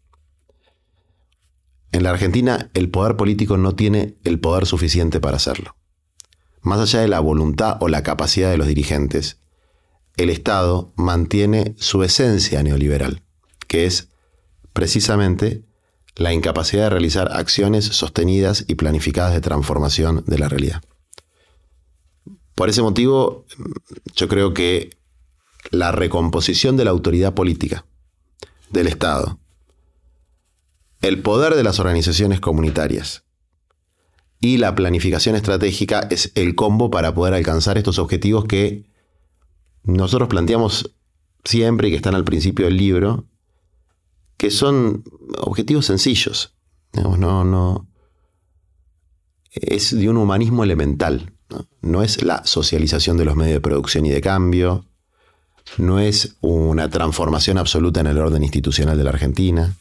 En 1.93 2.03
la 2.03 2.11
Argentina 2.11 2.71
el 2.75 2.91
poder 2.91 3.17
político 3.17 3.57
no 3.57 3.75
tiene 3.75 4.17
el 4.25 4.41
poder 4.41 4.67
suficiente 4.67 5.21
para 5.21 5.37
hacerlo. 5.37 5.77
Más 6.63 6.81
allá 6.81 7.01
de 7.01 7.09
la 7.09 7.21
voluntad 7.21 7.79
o 7.81 7.89
la 7.89 8.03
capacidad 8.03 8.51
de 8.51 8.59
los 8.59 8.67
dirigentes, 8.67 9.39
el 10.17 10.31
Estado 10.31 10.93
mantiene 10.97 11.75
su 11.79 12.03
esencia 12.03 12.63
neoliberal 12.63 13.23
que 13.71 13.87
es 13.87 14.09
precisamente 14.73 15.63
la 16.17 16.33
incapacidad 16.33 16.83
de 16.83 16.91
realizar 16.91 17.31
acciones 17.33 17.85
sostenidas 17.85 18.65
y 18.67 18.75
planificadas 18.75 19.33
de 19.33 19.41
transformación 19.41 20.25
de 20.27 20.39
la 20.41 20.49
realidad. 20.49 20.83
Por 22.57 22.69
ese 22.69 22.83
motivo, 22.83 23.47
yo 24.17 24.27
creo 24.27 24.55
que 24.55 24.91
la 25.71 25.93
recomposición 25.93 26.77
de 26.77 26.85
la 26.85 26.91
autoridad 26.91 27.33
política, 27.33 27.87
del 28.71 28.89
Estado, 28.89 29.39
el 31.01 31.23
poder 31.23 31.55
de 31.55 31.63
las 31.63 31.79
organizaciones 31.79 32.41
comunitarias 32.41 33.23
y 34.41 34.57
la 34.57 34.75
planificación 34.75 35.37
estratégica 35.37 36.01
es 36.11 36.33
el 36.35 36.55
combo 36.55 36.91
para 36.91 37.15
poder 37.15 37.35
alcanzar 37.35 37.77
estos 37.77 37.99
objetivos 37.99 38.47
que 38.47 38.87
nosotros 39.83 40.29
planteamos 40.29 40.95
siempre 41.45 41.89
y 41.89 41.91
que 41.91 41.97
están 41.99 42.15
al 42.15 42.25
principio 42.25 42.65
del 42.65 42.77
libro, 42.77 43.27
que 44.39 44.51
son 44.51 45.05
objetivos 45.39 45.87
sencillos. 45.87 46.55
no, 46.95 47.45
no, 47.45 47.87
es 49.53 49.97
de 49.97 50.09
un 50.09 50.17
humanismo 50.17 50.65
elemental. 50.65 51.35
¿no? 51.83 52.03
es 52.03 52.23
la 52.23 52.45
socialización 52.45 53.17
de 53.17 53.25
los 53.25 53.37
medios 53.37 53.55
de 53.55 53.61
producción 53.61 54.07
y 54.07 54.11
de 54.11 54.21
cambio, 54.21 54.87
no 55.79 56.01
es 56.01 56.37
una 56.41 56.89
transformación 56.89 57.59
absoluta 57.59 58.01
en 58.01 58.07
el 58.07 58.19
orden 58.19 58.43
institucional 58.43 58.97
de 58.97 59.05
la 59.05 59.11
Argentina, 59.11 59.77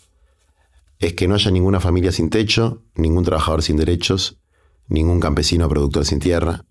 es 1.00 1.14
que 1.14 1.28
no 1.28 1.36
haya 1.36 1.52
ninguna 1.52 1.80
familia 1.80 2.12
sin 2.12 2.30
techo, 2.30 2.82
ningún 2.96 3.24
trabajador 3.24 3.62
sin 3.62 3.78
derechos, 3.78 4.40
ningún 4.90 5.20
campesino 5.20 5.70
productor 5.70 6.06
sin 6.06 6.20
tierra, 6.20 6.66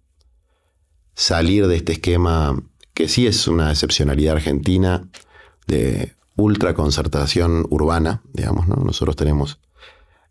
salir 1.15 1.67
de 1.67 1.77
este 1.77 1.93
esquema 1.93 2.61
que 2.95 3.09
sí 3.09 3.27
es 3.27 3.47
una 3.49 3.71
excepcionalidad 3.71 4.37
argentina 4.37 5.09
de 5.67 6.13
ultraconcertación 6.37 7.67
urbana, 7.71 8.23
digamos, 8.33 8.69
¿no? 8.69 8.77
Nosotros 8.77 9.17
tenemos 9.17 9.59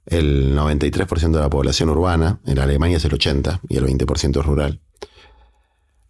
el 0.06 0.56
93% 0.56 1.32
de 1.32 1.40
la 1.40 1.50
población 1.50 1.90
urbana, 1.90 2.40
en 2.46 2.60
Alemania 2.60 2.98
es 2.98 3.06
el 3.06 3.12
80% 3.12 3.60
y 3.68 3.78
el 3.78 3.86
20% 3.86 4.40
es 4.40 4.46
rural. 4.46 4.80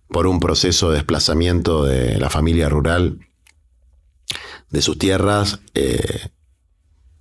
Por 0.08 0.28
un 0.28 0.40
proceso 0.40 0.90
de 0.90 0.98
desplazamiento 0.98 1.84
de 1.84 2.20
la 2.20 2.30
familia 2.30 2.70
rural 2.70 3.20
de 4.70 4.82
sus 4.82 4.98
tierras, 4.98 5.60
eh, 5.74 6.30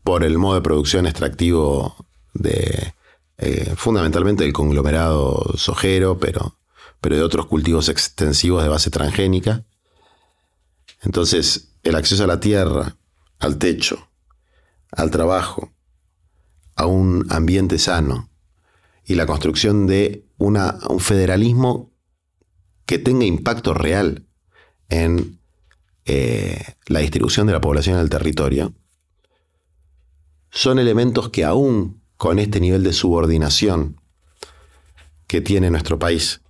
por 0.05 0.23
el 0.23 0.39
modo 0.39 0.57
de 0.57 0.61
producción 0.61 1.07
extractivo 1.07 1.97
de 2.35 2.95
eh, 3.39 3.75
fundamentalmente 3.77 4.45
del 4.45 4.53
conglomerado 4.53 5.53
sojero, 5.57 6.19
pero, 6.19 6.59
pero 7.01 7.17
de 7.17 7.23
otros 7.23 7.47
cultivos 7.47 7.89
extensivos 7.89 8.63
de 8.63 8.69
base 8.69 8.91
transgénica. 8.91 9.65
Entonces, 11.03 11.75
el 11.83 11.95
acceso 11.95 12.25
a 12.25 12.29
la 12.29 12.41
tierra, 12.41 12.97
al 13.39 13.59
techo, 13.59 14.09
al 14.91 15.11
trabajo, 15.11 15.73
a 16.75 16.87
un 16.87 17.27
ambiente 17.31 17.79
sano 17.79 18.31
y 19.05 19.15
la 19.15 19.27
construcción 19.27 19.87
de 19.87 20.27
un 20.39 21.01
federalismo 21.01 21.93
que 22.87 22.99
tenga 22.99 23.25
impacto 23.25 23.75
real 23.75 24.27
en 24.89 25.41
eh, 26.05 26.63
la 26.87 27.01
distribución 27.01 27.47
de 27.47 27.53
la 27.53 27.61
población 27.61 27.97
en 27.97 28.03
el 28.03 28.11
territorio, 28.11 28.75
son 30.51 30.79
elementos 30.79 31.31
que 31.31 31.45
aún 31.45 32.01
con 32.17 32.39
este 32.39 32.61
nivel 32.61 32.83
de 32.83 32.93
subordinación 32.93 34.01
que 35.27 35.41
tiene 35.41 35.71
nuestro 35.71 35.99
país 35.99 36.41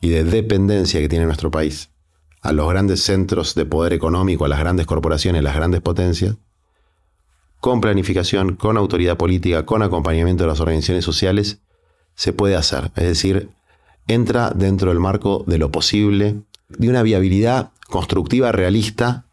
y 0.00 0.08
de 0.08 0.24
dependencia 0.24 1.00
que 1.00 1.08
tiene 1.08 1.26
nuestro 1.26 1.50
país 1.50 1.90
a 2.40 2.52
los 2.52 2.68
grandes 2.68 3.02
centros 3.02 3.54
de 3.54 3.64
poder 3.64 3.92
económico, 3.94 4.44
a 4.44 4.48
las 4.48 4.58
grandes 4.58 4.86
corporaciones, 4.86 5.42
las 5.42 5.56
grandes 5.56 5.80
potencias, 5.80 6.36
con 7.58 7.80
planificación, 7.80 8.56
con 8.56 8.76
autoridad 8.76 9.16
política, 9.16 9.64
con 9.64 9.82
acompañamiento 9.82 10.44
de 10.44 10.48
las 10.48 10.60
organizaciones 10.60 11.06
sociales, 11.06 11.60
se 12.14 12.34
puede 12.34 12.56
hacer. 12.56 12.92
Es 12.96 13.04
decir, 13.04 13.48
entra 14.06 14.50
dentro 14.50 14.90
del 14.90 15.00
marco 15.00 15.44
de 15.46 15.56
lo 15.56 15.70
posible, 15.70 16.42
de 16.68 16.88
una 16.90 17.02
viabilidad 17.02 17.72
constructiva 17.88 18.52
realista 18.52 19.24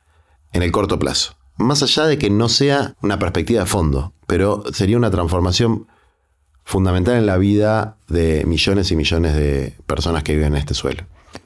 en 0.53 0.63
el 0.63 0.71
corto 0.71 0.97
plazo. 0.97 1.35
Más 1.61 1.83
allá 1.83 2.05
de 2.05 2.17
que 2.17 2.29
no 2.29 2.49
sea 2.49 2.95
una 3.01 3.19
perspectiva 3.19 3.61
de 3.61 3.65
fondo, 3.67 4.13
pero 4.27 4.63
sería 4.73 4.97
una 4.97 5.11
transformación 5.11 5.87
fundamental 6.63 7.17
en 7.17 7.25
la 7.25 7.37
vida 7.37 7.97
de 8.07 8.43
millones 8.45 8.91
y 8.91 8.95
millones 8.95 9.35
de 9.35 9.73
personas 9.85 10.23
que 10.23 10.33
viven 10.33 10.53
en 10.53 10.57
este 10.57 10.73
suelo. 10.73 11.03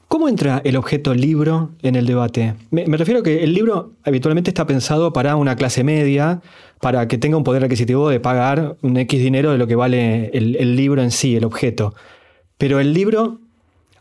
¿Cómo 0.08 0.28
entra 0.28 0.62
el 0.64 0.76
objeto 0.76 1.14
libro 1.14 1.70
en 1.82 1.96
el 1.96 2.06
debate? 2.06 2.54
Me, 2.70 2.84
refiero 2.96 3.20
a 3.20 3.22
que 3.22 3.42
el 3.42 3.52
libro 3.52 3.92
habitualmente 4.04 4.50
está 4.50 4.66
pensado 4.66 5.12
para 5.12 5.36
una 5.36 5.56
clase 5.56 5.82
media, 5.82 6.40
para 6.80 7.08
que 7.08 7.18
tenga 7.18 7.36
un 7.36 7.44
poder 7.44 7.64
adquisitivo 7.64 8.08
de 8.08 8.20
pagar 8.20 8.76
un 8.82 8.96
X 8.96 9.20
dinero 9.20 9.50
de 9.50 9.58
lo 9.58 9.66
que 9.66 9.74
vale 9.74 10.30
el, 10.32 10.76
libro 10.76 11.02
en 11.02 11.10
sí, 11.10 11.36
el 11.36 11.44
objeto. 11.44 11.94
Pero 12.56 12.78
el 12.78 12.94
libro 12.94 13.40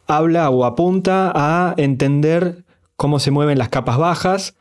habla 0.08 0.50
o 0.52 0.64
apunta 0.64 1.32
a 1.36 1.74
entender 1.78 2.64
cómo 2.96 3.20
se 3.20 3.32
mueven 3.32 3.58
las 3.58 3.70
capas 3.70 3.98
bajas 3.98 4.56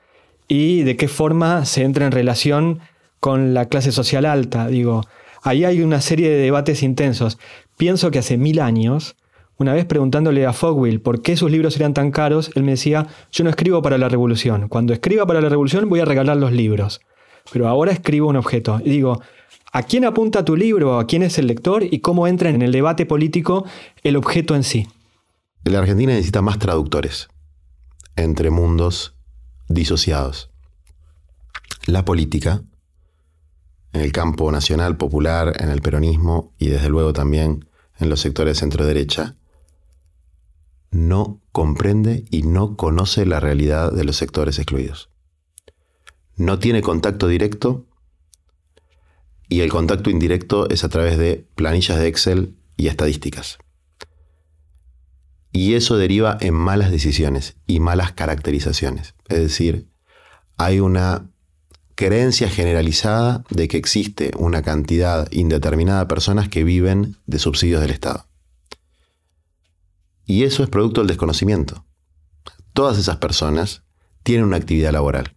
y 0.48 0.82
de 0.82 0.96
qué 0.96 1.08
forma 1.08 1.64
se 1.64 1.82
entra 1.82 2.06
en 2.06 2.12
relación 2.12 2.80
con 3.20 3.54
la 3.54 3.66
clase 3.66 3.92
social 3.92 4.24
alta. 4.26 4.68
Digo, 4.68 5.04
ahí 5.42 5.64
hay 5.64 5.82
una 5.82 6.00
serie 6.00 6.30
de 6.30 6.36
debates 6.36 6.82
intensos. 6.82 7.38
Pienso 7.76 8.10
que 8.10 8.18
hace 8.18 8.36
mil 8.36 8.60
años 8.60 9.16
una 9.56 9.72
vez 9.72 9.84
preguntándole 9.84 10.46
a 10.46 10.52
Fogwill 10.52 11.00
por 11.00 11.22
qué 11.22 11.36
sus 11.36 11.50
libros 11.50 11.76
eran 11.76 11.94
tan 11.94 12.10
caros, 12.10 12.50
él 12.56 12.64
me 12.64 12.72
decía, 12.72 13.06
yo 13.30 13.44
no 13.44 13.50
escribo 13.50 13.82
para 13.82 13.98
la 13.98 14.08
revolución. 14.08 14.68
Cuando 14.68 14.92
escriba 14.92 15.26
para 15.26 15.40
la 15.40 15.48
revolución 15.48 15.88
voy 15.88 16.00
a 16.00 16.04
regalar 16.04 16.36
los 16.36 16.52
libros. 16.52 17.00
Pero 17.52 17.68
ahora 17.68 17.92
escribo 17.92 18.28
un 18.28 18.36
objeto. 18.36 18.80
Y 18.84 18.90
digo, 18.90 19.22
¿a 19.72 19.82
quién 19.84 20.04
apunta 20.04 20.44
tu 20.44 20.56
libro? 20.56 20.98
¿A 20.98 21.06
quién 21.06 21.22
es 21.22 21.38
el 21.38 21.46
lector? 21.46 21.84
¿Y 21.84 22.00
cómo 22.00 22.26
entra 22.26 22.50
en 22.50 22.62
el 22.62 22.72
debate 22.72 23.06
político 23.06 23.64
el 24.02 24.16
objeto 24.16 24.56
en 24.56 24.64
sí? 24.64 24.88
La 25.64 25.78
Argentina 25.78 26.12
necesita 26.12 26.42
más 26.42 26.58
traductores 26.58 27.28
entre 28.16 28.50
mundos 28.50 29.14
disociados. 29.68 30.50
La 31.86 32.04
política, 32.04 32.62
en 33.92 34.00
el 34.00 34.12
campo 34.12 34.50
nacional, 34.50 34.96
popular, 34.96 35.60
en 35.62 35.70
el 35.70 35.82
peronismo 35.82 36.52
y 36.58 36.68
desde 36.68 36.88
luego 36.88 37.12
también 37.12 37.68
en 37.98 38.08
los 38.10 38.20
sectores 38.20 38.58
centro-derecha, 38.58 39.36
no 40.90 41.40
comprende 41.52 42.24
y 42.30 42.42
no 42.42 42.76
conoce 42.76 43.26
la 43.26 43.40
realidad 43.40 43.92
de 43.92 44.04
los 44.04 44.16
sectores 44.16 44.58
excluidos. 44.58 45.10
No 46.36 46.58
tiene 46.58 46.82
contacto 46.82 47.28
directo 47.28 47.86
y 49.48 49.60
el 49.60 49.70
contacto 49.70 50.10
indirecto 50.10 50.68
es 50.68 50.84
a 50.84 50.88
través 50.88 51.18
de 51.18 51.46
planillas 51.54 51.98
de 51.98 52.08
Excel 52.08 52.56
y 52.76 52.88
estadísticas. 52.88 53.58
Y 55.52 55.74
eso 55.74 55.96
deriva 55.96 56.36
en 56.40 56.54
malas 56.54 56.90
decisiones 56.90 57.56
y 57.66 57.78
malas 57.78 58.12
caracterizaciones. 58.12 59.13
Es 59.28 59.38
decir, 59.38 59.88
hay 60.56 60.80
una 60.80 61.30
creencia 61.94 62.48
generalizada 62.48 63.44
de 63.50 63.68
que 63.68 63.76
existe 63.76 64.32
una 64.36 64.62
cantidad 64.62 65.30
indeterminada 65.30 66.00
de 66.00 66.06
personas 66.06 66.48
que 66.48 66.64
viven 66.64 67.16
de 67.26 67.38
subsidios 67.38 67.80
del 67.80 67.90
Estado. 67.90 68.26
Y 70.26 70.44
eso 70.44 70.62
es 70.62 70.70
producto 70.70 71.00
del 71.00 71.08
desconocimiento. 71.08 71.84
Todas 72.72 72.98
esas 72.98 73.18
personas 73.18 73.84
tienen 74.22 74.46
una 74.46 74.56
actividad 74.56 74.92
laboral. 74.92 75.36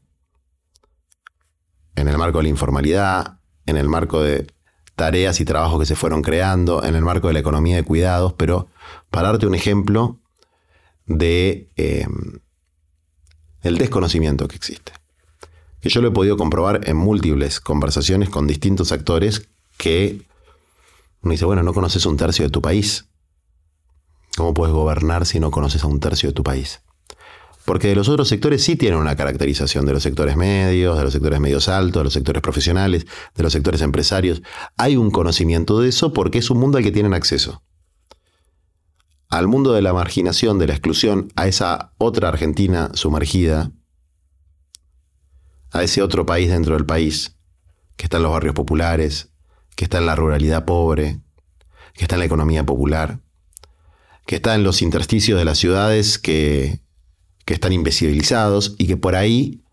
En 1.96 2.08
el 2.08 2.17
marco 2.17 2.39
de 2.39 2.44
la 2.44 2.50
informalidad, 2.50 3.39
en 3.65 3.77
el 3.77 3.89
marco 3.89 4.22
de 4.22 4.48
tareas 4.96 5.39
y 5.39 5.46
trabajos 5.46 5.79
que 5.79 5.86
se 5.86 5.96
fueron 5.96 6.22
creando, 6.22 6.84
en 6.84 6.96
el 6.96 7.03
marco 7.03 7.27
de 7.27 7.34
la 7.34 7.39
economía 7.39 7.75
de 7.75 7.84
cuidados, 7.84 8.34
pero 8.34 8.67
para 9.12 9.27
darte 9.27 9.46
un 9.46 9.56
ejemplo 9.56 10.20
de 11.06 11.70
eh, 11.75 12.08
el 13.68 13.78
desconocimiento 13.78 14.48
que 14.48 14.56
existe. 14.56 14.94
Que 15.82 15.90
yo 15.90 16.02
lo 16.02 16.10
he 16.10 16.12
podido 16.12 16.38
comprobar 16.38 16.82
en 16.90 16.98
múltiples 16.98 17.60
conversaciones 17.60 18.30
con 18.30 18.48
distintos 18.48 18.92
actores 18.92 19.48
que 19.78 20.26
uno 21.22 21.32
dice, 21.32 21.46
bueno, 21.46 21.64
no 21.64 21.74
conoces 21.74 22.06
un 22.06 22.18
tercio 22.18 22.46
de 22.46 22.52
tu 22.52 22.62
país. 22.62 23.06
¿Cómo 24.36 24.54
puedes 24.54 24.74
gobernar 24.74 25.26
si 25.26 25.40
no 25.40 25.52
conoces 25.52 25.84
a 25.84 25.88
un 25.88 26.00
tercio 26.00 26.30
de 26.30 26.34
tu 26.34 26.44
país? 26.44 26.82
Porque 27.66 27.90
de 27.90 27.96
los 27.96 28.08
otros 28.08 28.30
sectores 28.30 28.64
sí 28.64 28.78
tienen 28.78 29.00
una 29.00 29.16
caracterización, 29.16 29.86
de 29.86 29.94
los 29.94 30.04
sectores 30.04 30.38
medios, 30.38 30.98
de 30.98 31.04
los 31.04 31.12
sectores 31.12 31.40
medios 31.40 31.68
altos, 31.68 32.00
de 32.00 32.04
los 32.06 32.14
sectores 32.14 32.42
profesionales, 32.42 33.06
de 33.36 33.44
los 33.44 33.52
sectores 33.52 33.82
empresarios. 33.82 34.41
Hay 34.78 34.96
un 34.96 35.12
conocimiento 35.12 35.82
de 35.82 35.89
eso 35.89 36.13
porque 36.13 36.38
es 36.38 36.50
un 36.50 36.60
mundo 36.60 36.78
al 36.78 36.84
que 36.84 36.91
tienen 36.91 37.13
acceso. 37.13 37.62
Al 39.30 39.48
mundo 39.48 39.74
de 39.74 39.82
la 39.82 39.94
marginación, 39.94 40.58
de 40.58 40.68
la 40.68 40.74
exclusión, 40.74 41.32
a 41.36 41.48
esa 41.48 41.94
otra 41.98 42.30
Argentina 42.30 42.92
sumergida, 42.94 43.72
a 45.72 45.84
ese 45.84 46.02
otro 46.02 46.26
país 46.26 46.50
dentro 46.50 46.76
del 46.76 46.86
país, 46.86 47.36
que 47.98 48.06
está 48.06 48.18
en 48.18 48.24
los 48.24 48.32
barrios 48.32 48.56
populares, 48.56 49.30
que 49.76 49.86
está 49.86 49.98
en 49.98 50.06
la 50.06 50.16
ruralidad 50.16 50.66
pobre, 50.66 51.20
que 51.94 52.04
está 52.04 52.16
en 52.16 52.20
la 52.20 52.26
economía 52.26 52.66
popular, 52.66 53.20
que 54.26 54.38
está 54.38 54.56
en 54.56 54.63
los 54.63 54.82
intersticios 54.82 55.38
de 55.38 55.46
las 55.46 55.58
ciudades 55.58 56.20
que, 56.20 56.82
están 57.48 57.72
invisibilizados 57.72 58.76
y 58.78 58.88
que 58.88 58.98
por 58.98 59.16
ahí, 59.16 59.63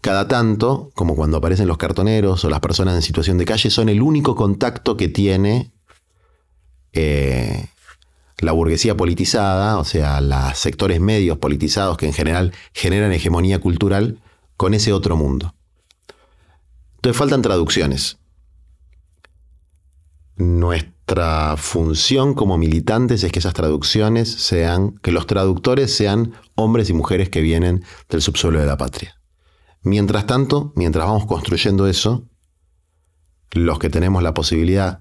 cada 0.00 0.28
tanto, 0.28 0.90
como 0.94 1.14
cuando 1.14 1.36
aparecen 1.36 1.68
los 1.68 1.76
cartoneros 1.76 2.42
o 2.42 2.48
las 2.48 2.60
personas 2.60 2.94
en 2.94 3.02
situación 3.02 3.36
de 3.36 3.44
calle, 3.44 3.68
son 3.68 3.90
el 3.90 4.00
único 4.00 4.34
contacto 4.34 4.96
que 4.96 5.08
tiene 5.08 5.72
eh, 6.94 7.66
la 8.40 8.52
burguesía 8.52 8.96
politizada, 8.96 9.78
o 9.78 9.84
sea, 9.84 10.20
los 10.20 10.58
sectores 10.58 11.00
medios 11.00 11.38
politizados 11.38 11.96
que 11.96 12.06
en 12.06 12.12
general 12.12 12.52
generan 12.72 13.12
hegemonía 13.12 13.60
cultural 13.60 14.18
con 14.56 14.74
ese 14.74 14.92
otro 14.92 15.16
mundo. 15.16 15.54
Entonces 16.96 17.18
faltan 17.18 17.42
traducciones. 17.42 18.18
Nuestra 20.36 21.56
función 21.56 22.34
como 22.34 22.56
militantes 22.56 23.24
es 23.24 23.32
que 23.32 23.38
esas 23.40 23.54
traducciones 23.54 24.30
sean, 24.30 24.92
que 25.02 25.12
los 25.12 25.26
traductores 25.26 25.94
sean 25.94 26.32
hombres 26.54 26.88
y 26.88 26.94
mujeres 26.94 27.28
que 27.28 27.40
vienen 27.40 27.84
del 28.08 28.22
subsuelo 28.22 28.60
de 28.60 28.66
la 28.66 28.76
patria. 28.76 29.20
Mientras 29.82 30.26
tanto, 30.26 30.72
mientras 30.76 31.06
vamos 31.06 31.26
construyendo 31.26 31.86
eso, 31.86 32.24
los 33.52 33.78
que 33.78 33.90
tenemos 33.90 34.22
la 34.22 34.34
posibilidad, 34.34 35.00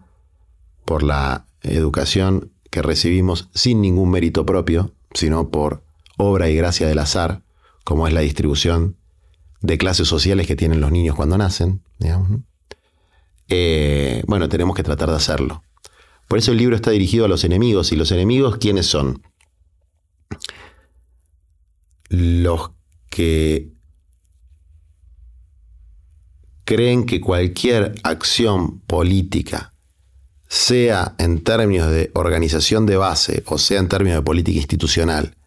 por 0.85 1.03
la 1.03 1.45
educación 1.61 2.51
que 2.69 2.81
recibimos 2.81 3.49
sin 3.53 3.81
ningún 3.81 4.11
mérito 4.11 4.45
propio, 4.45 4.93
sino 5.13 5.49
por 5.49 5.83
obra 6.17 6.49
y 6.49 6.55
gracia 6.55 6.87
del 6.87 6.99
azar, 6.99 7.41
como 7.83 8.07
es 8.07 8.13
la 8.13 8.21
distribución 8.21 8.97
de 9.61 9.77
clases 9.77 10.07
sociales 10.07 10.47
que 10.47 10.55
tienen 10.55 10.81
los 10.81 10.91
niños 10.91 11.15
cuando 11.15 11.37
nacen, 11.37 11.81
eh, 13.49 14.23
bueno, 14.27 14.47
tenemos 14.47 14.75
que 14.75 14.83
tratar 14.83 15.09
de 15.09 15.15
hacerlo. 15.15 15.63
Por 16.27 16.37
eso 16.37 16.51
el 16.51 16.59
libro 16.59 16.75
está 16.75 16.91
dirigido 16.91 17.25
a 17.25 17.27
los 17.27 17.43
enemigos. 17.43 17.91
¿Y 17.91 17.95
los 17.95 18.11
enemigos 18.11 18.57
quiénes 18.57 18.85
son? 18.85 19.23
Los 22.09 22.71
que 23.09 23.71
creen 26.65 27.07
que 27.07 27.19
cualquier 27.19 27.95
acción 28.03 28.79
política, 28.81 29.73
sea 30.49 31.13
en 31.19 31.43
términos 31.43 31.91
de 31.91 32.11
organización 32.15 32.87
de 32.87 32.97
base 32.97 33.43
o 33.45 33.59
sea 33.59 33.79
en 33.79 33.87
términos 33.87 34.17
de 34.17 34.23
política 34.23 34.57
institucional, 34.57 35.37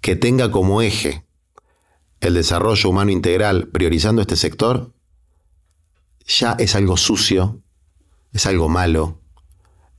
que 0.00 0.16
tenga 0.16 0.50
como 0.50 0.82
eje 0.82 1.24
el 2.20 2.34
desarrollo 2.34 2.90
humano 2.90 3.12
integral 3.12 3.68
priorizando 3.68 4.20
este 4.20 4.36
sector, 4.36 4.92
ya 6.26 6.56
es 6.58 6.74
algo 6.74 6.96
sucio, 6.96 7.62
es 8.32 8.46
algo 8.46 8.68
malo, 8.68 9.20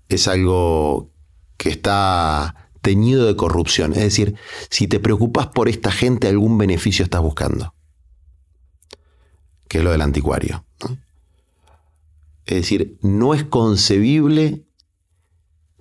es 0.10 0.28
algo 0.28 1.12
que 1.58 1.70
está 1.70 2.70
teñido 2.82 3.26
de 3.26 3.36
corrupción. 3.36 3.94
Es 3.94 4.00
decir, 4.00 4.36
si 4.70 4.88
te 4.88 5.00
preocupas 5.00 5.48
por 5.48 5.70
esta 5.70 5.92
gente, 5.92 6.28
algún 6.28 6.58
beneficio 6.58 7.04
estás 7.04 7.22
buscando. 7.22 7.74
Que 9.68 9.78
es 9.78 9.84
lo 9.84 9.92
del 9.92 10.02
anticuario. 10.02 10.66
Es 12.46 12.58
decir, 12.58 12.98
no 13.02 13.34
es 13.34 13.44
concebible 13.44 14.66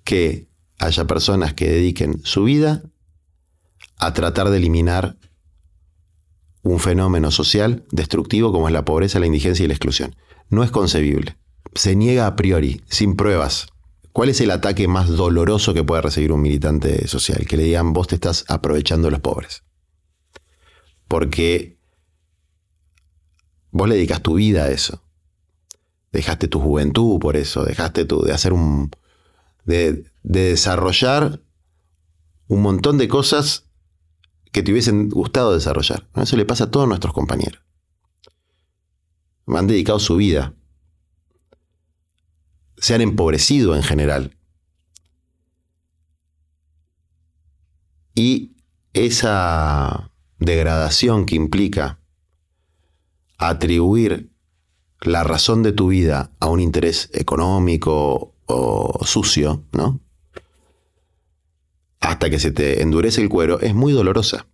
que 0.05 0.49
haya 0.79 1.07
personas 1.07 1.55
que 1.55 1.69
dediquen 1.69 2.21
su 2.25 2.45
vida 2.45 2.83
a 3.97 4.13
tratar 4.13 4.51
de 4.51 4.57
eliminar 4.57 5.19
un 6.63 6.81
fenómeno 6.81 7.31
social 7.31 7.85
destructivo 7.91 8.51
como 8.51 8.69
es 8.69 8.73
la 8.73 8.85
pobreza, 8.85 9.21
la 9.21 9.27
indigencia 9.27 9.65
y 9.65 9.69
la 9.69 9.75
exclusión. 9.75 10.17
No 10.49 10.65
es 10.65 10.71
concebible. 10.71 11.37
Se 11.75 11.95
niega 11.95 12.27
a 12.27 12.37
priori, 12.37 12.83
sin 12.89 13.17
pruebas. 13.17 13.67
¿Cuál 14.13 14.29
es 14.31 14.41
el 14.41 14.51
ataque 14.51 14.89
más 14.89 15.09
doloroso 15.09 15.75
que 15.75 15.85
puede 15.85 16.01
recibir 16.01 16.33
un 16.33 16.41
militante 16.41 17.07
social? 17.09 17.47
Que 17.47 17.57
le 17.57 17.65
digan, 17.65 17.93
vos 17.93 18.07
te 18.07 18.15
estás 18.15 18.45
aprovechando 18.49 19.09
de 19.09 19.13
los 19.13 19.21
pobres. 19.21 19.65
Porque 21.09 21.79
vos 23.71 23.89
le 23.89 23.97
dedicas 23.97 24.23
tu 24.23 24.35
vida 24.35 24.65
a 24.65 24.71
eso. 24.71 25.03
Dejaste 26.15 26.49
tu 26.49 26.61
juventud 26.61 27.19
por 27.19 27.37
eso, 27.37 27.65
dejaste 27.65 28.07
tu, 28.07 28.23
de 28.23 28.33
hacer 28.33 28.55
un... 28.55 28.91
de, 29.65 30.11
desarrollar 30.23 31.43
un 32.49 32.63
montón 32.63 32.97
de 32.97 33.09
cosas 33.09 33.67
que 34.51 34.63
te 34.63 34.73
hubiesen 34.73 35.11
gustado 35.11 35.53
desarrollar. 35.53 36.09
Eso 36.17 36.37
le 36.37 36.47
pasa 36.47 36.65
a 36.65 36.71
todos 36.71 36.89
nuestros 36.89 37.13
compañeros. 37.13 37.63
Han 39.47 39.67
dedicado 39.67 39.99
su 39.99 40.17
vida 40.17 40.55
se 42.85 42.95
han 42.95 43.01
empobrecido 43.01 43.75
en 43.75 43.83
general. 43.83 44.37
Y 48.15 48.57
esa 48.93 50.13
degradación 50.39 51.25
que 51.25 51.35
implica 51.35 51.99
atribuir 53.39 54.34
la 55.05 55.23
razón 55.23 55.63
de 55.63 55.73
tu 55.73 55.89
vida 55.89 56.31
a 56.41 56.49
un 56.49 56.61
interés 56.61 57.11
económico 57.13 58.35
o 58.47 59.05
sucio, 59.05 59.65
¿no? 59.73 60.01
Hasta 62.01 62.29
que 62.29 62.39
se 62.39 62.51
te 62.51 62.83
endurece 62.83 63.21
el 63.23 63.29
cuero, 63.29 63.61
es 63.61 63.75
muy 63.75 63.93
dolorosa. 63.93 64.47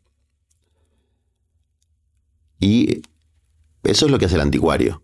Y 2.60 3.02
eso 3.82 4.06
es 4.06 4.12
lo 4.12 4.18
que 4.18 4.26
hace 4.26 4.34
el 4.34 4.42
anticuario. 4.42 5.02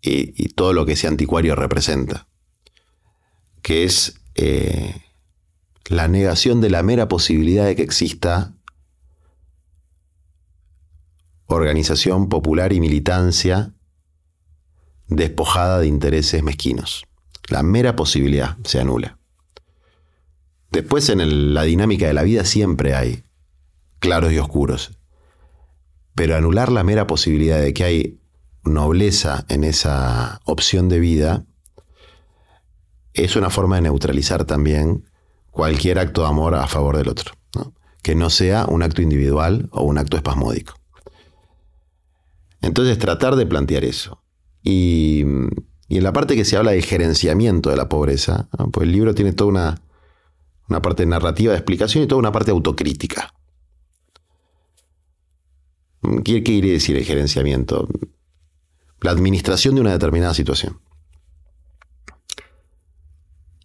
Y, 0.00 0.48
todo 0.54 0.72
lo 0.72 0.86
que 0.86 0.92
ese 0.92 1.06
anticuario 1.06 1.54
representa. 1.54 2.28
Que 3.62 3.84
es 3.84 4.20
eh, 4.34 5.02
la 5.86 6.08
negación 6.08 6.60
de 6.60 6.70
la 6.70 6.82
mera 6.82 7.08
posibilidad 7.08 7.66
de 7.66 7.76
que 7.76 7.82
exista 7.82 8.54
organización 11.46 12.28
popular 12.28 12.72
y 12.72 12.80
militancia 12.80 13.73
despojada 15.08 15.80
de 15.80 15.86
intereses 15.86 16.42
mezquinos. 16.42 17.06
La 17.48 17.62
mera 17.62 17.96
posibilidad 17.96 18.56
se 18.64 18.80
anula. 18.80 19.18
Después 20.70 21.08
en 21.08 21.54
la 21.54 21.62
dinámica 21.62 22.06
de 22.06 22.14
la 22.14 22.22
vida 22.22 22.44
siempre 22.44 22.94
hay 22.94 23.24
claros 24.00 24.32
y 24.32 24.38
oscuros. 24.38 24.98
Pero 26.14 26.36
anular 26.36 26.72
la 26.72 26.84
mera 26.84 27.06
posibilidad 27.06 27.60
de 27.60 27.72
que 27.74 27.84
hay 27.84 28.20
nobleza 28.64 29.44
en 29.48 29.64
esa 29.64 30.40
opción 30.44 30.88
de 30.88 30.98
vida 30.98 31.44
es 33.12 33.36
una 33.36 33.50
forma 33.50 33.76
de 33.76 33.82
neutralizar 33.82 34.44
también 34.44 35.08
cualquier 35.50 35.98
acto 35.98 36.22
de 36.22 36.28
amor 36.28 36.54
a 36.54 36.66
favor 36.66 36.96
del 36.96 37.08
otro. 37.08 37.34
Que 38.02 38.14
no 38.14 38.28
sea 38.28 38.66
un 38.66 38.82
acto 38.82 39.00
individual 39.00 39.68
o 39.70 39.84
un 39.84 39.96
acto 39.96 40.16
espasmódico. 40.16 40.74
Entonces 42.60 42.98
tratar 42.98 43.36
de 43.36 43.46
plantear 43.46 43.84
eso. 43.84 44.23
Y, 44.64 45.20
en 45.20 46.02
la 46.02 46.12
parte 46.12 46.34
que 46.34 46.44
se 46.44 46.56
habla 46.56 46.72
del 46.72 46.82
gerenciamiento 46.82 47.70
de 47.70 47.76
la 47.76 47.88
pobreza, 47.88 48.48
pues 48.72 48.86
el 48.86 48.92
libro 48.92 49.14
tiene 49.14 49.32
toda 49.32 49.50
una, 49.50 49.82
una 50.68 50.82
parte 50.82 51.06
narrativa 51.06 51.52
de 51.52 51.58
explicación 51.58 52.02
y 52.02 52.06
toda 52.06 52.18
una 52.18 52.32
parte 52.32 52.50
autocrítica. 52.50 53.32
¿Qué, 56.24 56.42
quiere 56.42 56.72
decir 56.72 56.96
el 56.96 57.04
gerenciamiento? 57.04 57.88
La 59.00 59.10
administración 59.10 59.74
de 59.74 59.82
una 59.82 59.92
determinada 59.92 60.34
situación. 60.34 60.80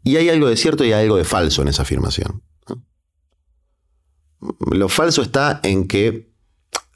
Y 0.03 0.17
hay 0.17 0.29
algo 0.29 0.47
de 0.47 0.57
cierto 0.57 0.83
y 0.83 0.91
hay 0.91 1.03
algo 1.03 1.17
de 1.17 1.23
falso 1.23 1.61
en 1.61 1.69
esa 1.69 1.83
afirmación. 1.83 2.43
Lo 4.71 4.89
falso 4.89 5.21
está 5.21 5.59
en 5.63 5.87
que 5.87 6.28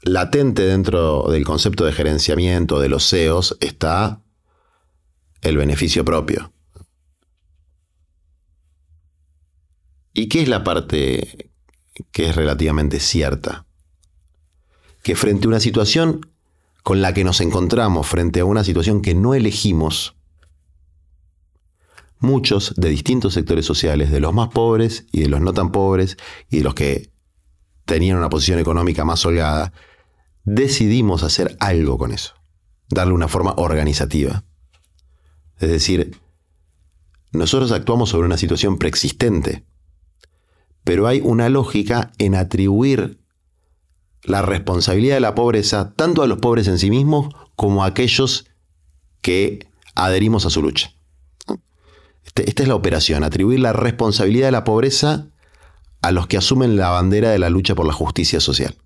latente 0.04 0.62
dentro 0.62 1.26
del 1.30 1.44
concepto 1.44 1.84
de 1.84 1.92
gerenciamiento 1.92 2.78
de 2.78 2.88
los 2.88 3.08
CEOs 3.08 3.56
está 3.60 4.20
el 5.40 5.56
beneficio 5.56 6.04
propio. 6.04 6.52
¿Y 10.12 10.28
qué 10.28 10.42
es 10.42 10.48
la 10.48 10.62
parte 10.62 11.50
que 12.12 12.28
es 12.28 12.36
relativamente 12.36 13.00
cierta? 13.00 13.66
Que 15.02 15.16
frente 15.16 15.46
a 15.46 15.48
una 15.48 15.60
situación 15.60 16.30
con 16.82 17.02
la 17.02 17.12
que 17.14 17.24
nos 17.24 17.40
encontramos, 17.40 18.06
frente 18.06 18.40
a 18.40 18.44
una 18.44 18.62
situación 18.62 19.02
que 19.02 19.14
no 19.14 19.34
elegimos, 19.34 20.16
muchos 22.18 22.74
de 22.76 22.88
distintos 22.90 23.34
sectores 23.34 23.66
sociales, 23.66 24.10
de 24.10 24.20
los 24.20 24.32
más 24.32 24.48
pobres 24.48 25.06
y 25.10 25.22
de 25.22 25.28
los 25.28 25.40
no 25.40 25.52
tan 25.52 25.72
pobres, 25.72 26.16
y 26.50 26.58
de 26.58 26.64
los 26.64 26.74
que 26.74 27.10
tenían 27.84 28.18
una 28.18 28.28
posición 28.28 28.58
económica 28.58 29.04
más 29.04 29.24
holgada, 29.26 29.72
decidimos 30.44 31.22
hacer 31.22 31.56
algo 31.60 31.98
con 31.98 32.12
eso, 32.12 32.34
darle 32.88 33.14
una 33.14 33.28
forma 33.28 33.54
organizativa. 33.56 34.44
Es 35.58 35.70
decir, 35.70 36.18
nosotros 37.32 37.72
actuamos 37.72 38.10
sobre 38.10 38.26
una 38.26 38.36
situación 38.36 38.78
preexistente, 38.78 39.64
pero 40.84 41.06
hay 41.06 41.20
una 41.22 41.48
lógica 41.48 42.12
en 42.18 42.34
atribuir 42.34 43.20
la 44.22 44.42
responsabilidad 44.42 45.16
de 45.16 45.20
la 45.20 45.34
pobreza 45.34 45.92
tanto 45.96 46.22
a 46.22 46.26
los 46.26 46.38
pobres 46.38 46.68
en 46.68 46.78
sí 46.78 46.90
mismos 46.90 47.34
como 47.56 47.84
a 47.84 47.88
aquellos 47.88 48.46
que 49.20 49.68
adherimos 49.94 50.46
a 50.46 50.50
su 50.50 50.62
lucha. 50.62 50.92
Este, 52.24 52.48
esta 52.48 52.62
es 52.62 52.68
la 52.68 52.74
operación, 52.74 53.22
atribuir 53.22 53.60
la 53.60 53.72
responsabilidad 53.72 54.48
de 54.48 54.52
la 54.52 54.64
pobreza 54.64 55.28
a 56.02 56.10
los 56.10 56.26
que 56.26 56.36
asumen 56.36 56.76
la 56.76 56.90
bandera 56.90 57.30
de 57.30 57.38
la 57.38 57.50
lucha 57.50 57.74
por 57.74 57.86
la 57.86 57.92
justicia 57.92 58.40
social. 58.40 58.76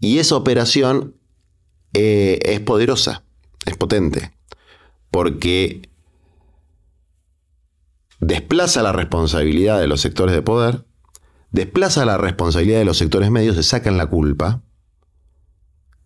Y 0.00 0.18
esa 0.18 0.36
operación 0.36 1.16
eh, 1.92 2.38
es 2.42 2.60
poderosa, 2.60 3.24
es 3.66 3.76
potente, 3.76 4.32
porque 5.10 5.88
desplaza 8.20 8.82
la 8.82 8.92
responsabilidad 8.92 9.80
de 9.80 9.88
los 9.88 10.00
sectores 10.00 10.34
de 10.34 10.42
poder, 10.42 10.84
desplaza 11.50 12.04
la 12.04 12.18
responsabilidad 12.18 12.78
de 12.78 12.84
los 12.84 12.98
sectores 12.98 13.30
medios, 13.30 13.56
se 13.56 13.62
sacan 13.62 13.96
la 13.96 14.06
culpa 14.06 14.62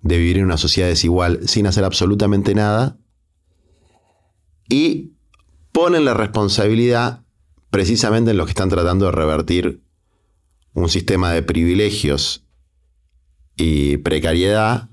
de 0.00 0.18
vivir 0.18 0.38
en 0.38 0.44
una 0.44 0.56
sociedad 0.56 0.88
desigual 0.88 1.48
sin 1.48 1.66
hacer 1.66 1.84
absolutamente 1.84 2.54
nada 2.54 2.98
y 4.68 5.12
ponen 5.72 6.04
la 6.04 6.14
responsabilidad 6.14 7.24
precisamente 7.70 8.32
en 8.32 8.36
los 8.36 8.46
que 8.46 8.50
están 8.50 8.68
tratando 8.68 9.06
de 9.06 9.12
revertir 9.12 9.82
un 10.74 10.88
sistema 10.88 11.32
de 11.32 11.42
privilegios 11.42 12.46
y 13.56 13.98
precariedad 13.98 14.88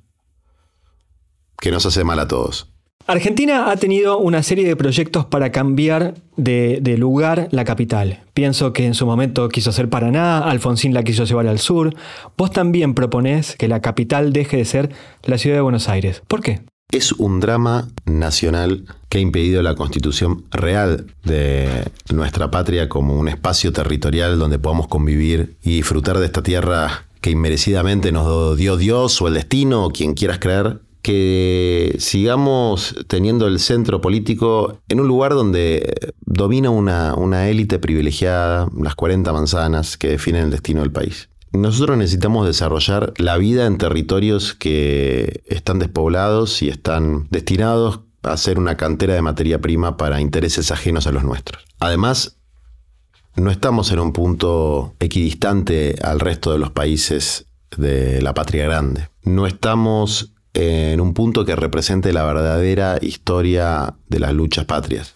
que 1.59 1.71
nos 1.71 1.85
hace 1.85 2.03
mal 2.03 2.19
a 2.19 2.27
todos. 2.27 2.69
Argentina 3.09 3.71
ha 3.71 3.75
tenido 3.75 4.19
una 4.19 4.43
serie 4.43 4.67
de 4.67 4.75
proyectos 4.75 5.25
para 5.25 5.51
cambiar 5.51 6.13
de, 6.37 6.95
lugar 6.99 7.47
la 7.49 7.65
capital. 7.65 8.19
Pienso 8.35 8.71
que 8.71 8.85
en 8.85 8.93
su 8.93 9.07
momento 9.07 9.49
quiso 9.49 9.71
ser 9.71 9.89
Paraná, 9.89 10.37
Alfonsín 10.37 10.93
la 10.93 11.03
quiso 11.03 11.23
llevar 11.23 11.47
al 11.47 11.57
sur. 11.57 11.95
Vos 12.37 12.51
también 12.51 12.93
proponés 12.93 13.55
que 13.55 13.67
la 13.67 13.81
capital 13.81 14.31
deje 14.31 14.57
de 14.57 14.65
ser 14.65 14.89
la 15.23 15.39
ciudad 15.39 15.55
de 15.55 15.61
Buenos 15.61 15.89
Aires. 15.89 16.21
¿Por 16.27 16.41
qué? 16.41 16.61
Es 16.91 17.11
un 17.13 17.39
drama 17.39 17.87
nacional 18.05 18.85
que 19.09 19.17
ha 19.17 19.21
impedido 19.21 19.63
la 19.63 19.73
constitución 19.73 20.45
real 20.51 21.07
de 21.23 21.85
nuestra 22.13 22.51
patria 22.51 22.89
como 22.89 23.17
un 23.17 23.27
espacio 23.27 23.73
territorial 23.73 24.37
donde 24.37 24.59
podamos 24.59 24.87
convivir 24.87 25.55
y 25.63 25.77
disfrutar 25.77 26.19
de 26.19 26.27
esta 26.27 26.43
tierra 26.43 27.05
que 27.21 27.31
inmerecidamente 27.31 28.11
nos 28.11 28.57
dio 28.57 28.77
Dios 28.77 29.21
o 29.21 29.27
el 29.27 29.33
destino 29.33 29.85
o 29.85 29.89
quien 29.89 30.13
quieras 30.13 30.39
creer, 30.39 30.81
que 31.01 31.95
sigamos 31.99 32.95
teniendo 33.07 33.47
el 33.47 33.59
centro 33.59 34.01
político 34.01 34.79
en 34.89 34.99
un 34.99 35.07
lugar 35.07 35.33
donde 35.33 36.13
domina 36.21 36.69
una, 36.69 37.15
una 37.15 37.49
élite 37.49 37.79
privilegiada, 37.79 38.69
las 38.77 38.95
40 38.95 39.31
manzanas 39.33 39.97
que 39.97 40.09
definen 40.09 40.45
el 40.45 40.51
destino 40.51 40.81
del 40.81 40.91
país. 40.91 41.29
Nosotros 41.51 41.97
necesitamos 41.97 42.45
desarrollar 42.45 43.13
la 43.17 43.37
vida 43.37 43.65
en 43.65 43.77
territorios 43.77 44.53
que 44.53 45.41
están 45.47 45.79
despoblados 45.79 46.61
y 46.61 46.69
están 46.69 47.27
destinados 47.31 48.01
a 48.21 48.37
ser 48.37 48.59
una 48.59 48.77
cantera 48.77 49.15
de 49.15 49.21
materia 49.21 49.59
prima 49.59 49.97
para 49.97 50.21
intereses 50.21 50.71
ajenos 50.71 51.07
a 51.07 51.11
los 51.11 51.23
nuestros. 51.23 51.63
Además, 51.79 52.38
no 53.39 53.51
estamos 53.51 53.91
en 53.91 53.99
un 53.99 54.13
punto 54.13 54.95
equidistante 54.99 55.95
al 56.03 56.19
resto 56.19 56.51
de 56.51 56.59
los 56.59 56.71
países 56.71 57.45
de 57.77 58.21
la 58.21 58.33
patria 58.33 58.65
grande. 58.65 59.09
No 59.23 59.47
estamos 59.47 60.33
en 60.53 60.99
un 60.99 61.13
punto 61.13 61.45
que 61.45 61.55
represente 61.55 62.11
la 62.11 62.23
verdadera 62.23 62.97
historia 63.01 63.95
de 64.07 64.19
las 64.19 64.33
luchas 64.33 64.65
patrias. 64.65 65.15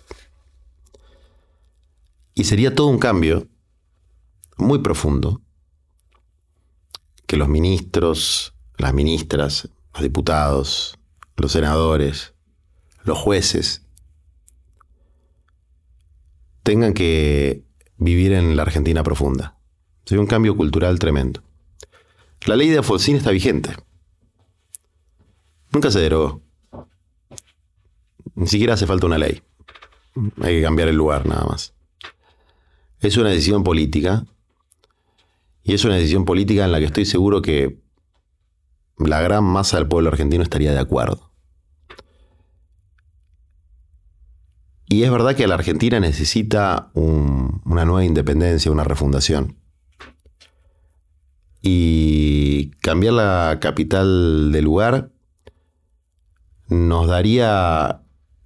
Y 2.35 2.45
sería 2.45 2.73
todo 2.73 2.87
un 2.87 2.99
cambio 2.99 3.47
muy 4.57 4.79
profundo 4.79 5.41
que 7.27 7.37
los 7.37 7.49
ministros, 7.49 8.53
las 8.77 8.93
ministras, 8.93 9.69
los 9.93 10.03
diputados, 10.03 10.97
los 11.35 11.51
senadores, 11.51 12.33
los 13.03 13.17
jueces, 13.17 13.85
tengan 16.63 16.93
que 16.93 17.65
vivir 18.03 18.33
en 18.33 18.55
la 18.55 18.63
Argentina 18.63 19.03
profunda. 19.03 19.57
Sería 20.05 20.21
un 20.21 20.27
cambio 20.27 20.55
cultural 20.55 20.99
tremendo. 20.99 21.41
La 22.45 22.55
ley 22.55 22.69
de 22.69 22.79
Alfonsín 22.79 23.15
está 23.15 23.31
vigente. 23.31 23.75
Nunca 25.71 25.89
se 25.89 25.99
derogó. 25.99 26.41
Ni 28.35 28.47
siquiera 28.47 28.73
hace 28.73 28.85
falta 28.85 29.05
una 29.05 29.17
ley. 29.17 29.41
Hay 30.41 30.57
que 30.57 30.61
cambiar 30.61 30.89
el 30.89 30.95
lugar 30.95 31.25
nada 31.25 31.45
más. 31.45 31.73
Es 32.99 33.17
una 33.17 33.29
decisión 33.29 33.63
política. 33.63 34.25
Y 35.63 35.73
es 35.73 35.85
una 35.85 35.95
decisión 35.95 36.25
política 36.25 36.65
en 36.65 36.71
la 36.73 36.79
que 36.79 36.85
estoy 36.85 37.05
seguro 37.05 37.41
que 37.41 37.81
la 38.97 39.21
gran 39.21 39.45
masa 39.45 39.77
del 39.77 39.87
pueblo 39.87 40.09
argentino 40.09 40.43
estaría 40.43 40.73
de 40.73 40.79
acuerdo. 40.79 41.32
Y 44.93 45.03
es 45.03 45.09
verdad 45.09 45.35
que 45.35 45.47
la 45.47 45.55
Argentina 45.55 45.99
necesita 45.99 46.91
una 46.93 47.83
nueva 47.83 48.05
independencia, 48.05 48.71
una 48.71 48.83
refundación. 48.83 49.57
y 51.63 52.71
cambiar 52.81 53.13
la 53.13 53.57
capital 53.59 54.51
del 54.51 54.65
lugar 54.65 55.09
nos 56.67 57.07
daría 57.07 58.01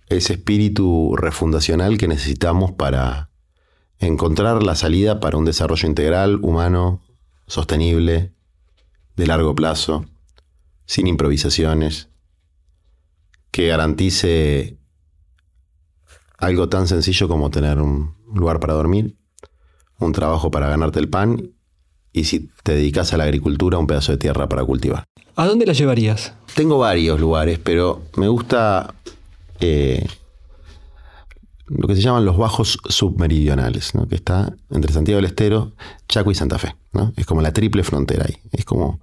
ese 0.08 0.34
espíritu 0.34 1.16
refundacional 1.18 1.98
que 1.98 2.08
necesitamos 2.08 2.72
para 2.72 3.32
encontrar 4.00 4.64
la 4.64 4.76
salida 4.76 5.20
para 5.20 5.38
un 5.38 5.46
desarrollo 5.46 5.90
integral, 5.90 6.40
humano, 6.44 7.02
sostenible, 7.48 8.32
de 9.18 9.28
largo 9.28 9.54
plazo, 9.54 10.06
sin 10.86 11.08
improvisaciones, 11.08 12.10
que 13.52 13.68
garantice 13.68 14.77
algo 16.38 16.70
tan 16.70 16.88
sencillo 16.88 17.28
como 17.28 17.50
tener 17.50 17.80
un 17.80 18.16
lugar 18.34 18.60
para 18.60 18.74
dormir, 18.74 19.18
un 20.00 20.12
trabajo 20.12 20.52
para 20.52 20.70
ganarte 20.70 21.00
el 21.00 21.10
pan 21.10 21.52
y 22.14 22.26
si 22.26 22.50
te 22.64 22.74
dedicas 22.74 23.14
a 23.14 23.18
la 23.18 23.26
agricultura, 23.26 23.78
un 23.78 23.88
pedazo 23.88 24.12
de 24.12 24.18
tierra 24.18 24.48
para 24.50 24.64
cultivar. 24.64 25.04
¿A 25.36 25.46
dónde 25.46 25.66
la 25.66 25.74
llevarías? 25.74 26.34
Tengo 26.56 26.80
varios 26.80 27.20
lugares, 27.20 27.60
pero 27.60 28.02
me 28.16 28.28
gusta 28.28 28.96
eh, 29.60 30.08
lo 31.68 31.88
que 31.88 31.96
se 31.96 32.02
llaman 32.02 32.26
los 32.26 32.38
bajos 32.38 32.80
submeridionales, 32.90 33.92
que 34.10 34.16
está 34.16 34.56
entre 34.72 34.94
Santiago 34.94 35.18
del 35.18 35.26
Estero, 35.26 35.74
Chaco 36.08 36.32
y 36.32 36.36
Santa 36.36 36.58
Fe. 36.58 36.76
Es 37.16 37.26
como 37.26 37.42
la 37.42 37.54
triple 37.54 37.84
frontera 37.84 38.26
ahí. 38.28 38.38
Es 38.52 38.66
como 38.66 39.00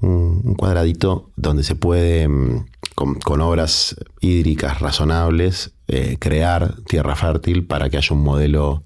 un, 0.00 0.54
cuadradito 0.54 1.30
donde 1.36 1.62
se 1.62 1.76
puede, 1.76 2.26
mm, 2.28 2.64
con, 2.94 3.40
obras 3.40 3.96
hídricas 4.20 4.80
razonables, 4.80 5.72
eh, 5.92 6.16
crear 6.18 6.74
tierra 6.84 7.16
fértil 7.16 7.66
para 7.66 7.90
que 7.90 7.98
haya 7.98 8.14
un 8.14 8.22
modelo 8.22 8.84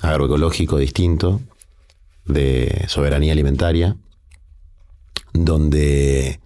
agroecológico 0.00 0.78
distinto 0.78 1.40
de 2.24 2.84
soberanía 2.88 3.32
alimentaria, 3.32 3.96
donde 5.34 6.40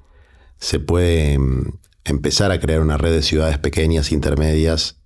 se 0.59 0.81
puede 0.81 1.38
mm, 1.38 1.79
empezar 2.05 2.51
a 2.51 2.59
crear 2.59 2.81
una 2.81 2.99
red 2.99 3.12
de 3.12 3.23
ciudades 3.23 3.59
pequeñas, 3.59 4.11
intermedias, 4.11 4.99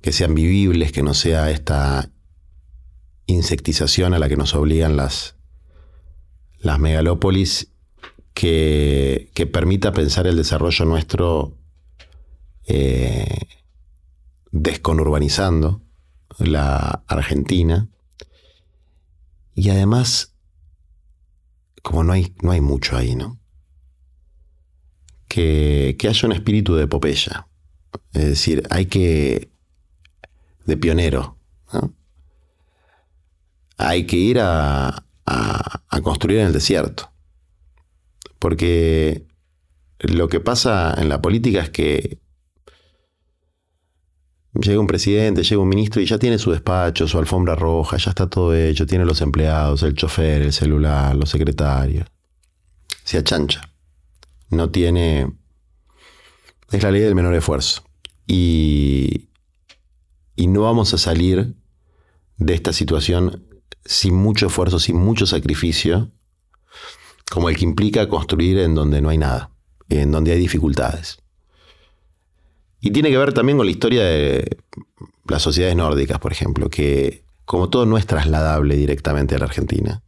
que 0.00 0.12
sean 0.12 0.34
vivibles, 0.34 0.90
que 0.90 1.02
no 1.02 1.14
sea 1.14 1.50
esta 1.50 2.10
insectización 3.26 4.12
a 4.12 4.18
la 4.18 4.28
que 4.28 4.36
nos 4.36 4.54
obligan 4.54 4.96
las, 4.96 5.36
las 6.58 6.80
megalópolis, 6.80 7.70
que, 8.34 9.30
permita 9.52 9.92
pensar 9.92 10.26
el 10.26 10.36
desarrollo 10.36 10.84
nuestro 10.84 11.54
eh, 12.66 13.38
desconurbanizando 14.62 15.82
la 16.38 17.02
Argentina. 17.06 17.88
Y 19.54 19.70
además, 19.70 20.34
como 21.82 22.04
no 22.04 22.12
hay, 22.12 22.34
no 22.42 22.52
hay 22.52 22.60
mucho 22.60 22.96
ahí, 22.96 23.14
¿no? 23.14 23.38
Que, 25.28 25.96
que 25.98 26.08
haya 26.08 26.26
un 26.26 26.32
espíritu 26.32 26.74
de 26.74 26.84
epopeya. 26.84 27.48
Es 28.12 28.26
decir, 28.26 28.62
hay 28.70 28.86
que 28.86 29.50
de 30.68 30.76
pionero. 30.76 31.36
Hay 33.78 34.06
que 34.06 34.16
ir 34.16 34.38
a, 34.40 35.04
construir 36.02 36.38
en 36.38 36.46
el 36.48 36.52
desierto. 36.52 37.10
Porque 38.38 39.26
lo 39.98 40.28
que 40.28 40.40
pasa 40.40 40.94
en 40.96 41.08
la 41.08 41.20
política 41.22 41.62
es 41.62 41.70
que 41.70 42.18
llega 44.58 44.80
un 44.80 44.86
presidente, 44.86 45.42
llega 45.42 45.62
un 45.62 45.68
ministro 45.68 46.00
y 46.00 46.06
ya 46.06 46.18
tiene 46.18 46.38
su 46.38 46.50
despacho, 46.50 47.06
su 47.06 47.18
alfombra 47.18 47.54
roja, 47.54 47.96
ya 47.96 48.10
está 48.10 48.28
todo 48.28 48.54
hecho, 48.54 48.86
tiene 48.86 49.04
los 49.04 49.20
empleados, 49.20 49.82
el 49.82 49.94
chofer, 49.94 50.42
el 50.42 50.52
celular, 50.52 51.14
los 51.14 51.30
secretarios. 51.30 52.06
Se 53.04 53.18
achancha. 53.18 53.72
No 54.50 54.70
tiene... 54.70 55.32
Es 56.70 56.82
la 56.82 56.90
ley 56.90 57.00
del 57.00 57.14
menor 57.14 57.34
esfuerzo. 57.34 57.82
Y, 58.26 59.28
y 60.36 60.48
no 60.48 60.62
vamos 60.62 60.92
a 60.92 60.98
salir 60.98 61.54
de 62.36 62.54
esta 62.54 62.72
situación 62.72 63.44
sin 63.84 64.14
mucho 64.14 64.48
esfuerzo, 64.48 64.78
sin 64.78 64.96
mucho 64.96 65.24
sacrificio, 65.24 66.10
como 67.30 67.48
el 67.48 67.56
que 67.56 67.64
implica 67.64 68.08
construir 68.08 68.58
en 68.58 68.74
donde 68.74 69.00
no 69.00 69.08
hay 69.08 69.18
nada, 69.18 69.50
en 69.88 70.10
donde 70.10 70.32
hay 70.32 70.38
dificultades. 70.38 71.18
Y 72.80 72.90
tiene 72.90 73.10
que 73.10 73.18
ver 73.18 73.32
también 73.32 73.58
con 73.58 73.66
la 73.66 73.72
historia 73.72 74.04
de 74.04 74.58
las 75.26 75.42
sociedades 75.42 75.76
nórdicas, 75.76 76.18
por 76.18 76.32
ejemplo, 76.32 76.70
que 76.70 77.24
como 77.44 77.70
todo 77.70 77.86
no 77.86 77.98
es 77.98 78.06
trasladable 78.06 78.76
directamente 78.76 79.34
a 79.34 79.38
la 79.38 79.46
Argentina. 79.46 80.02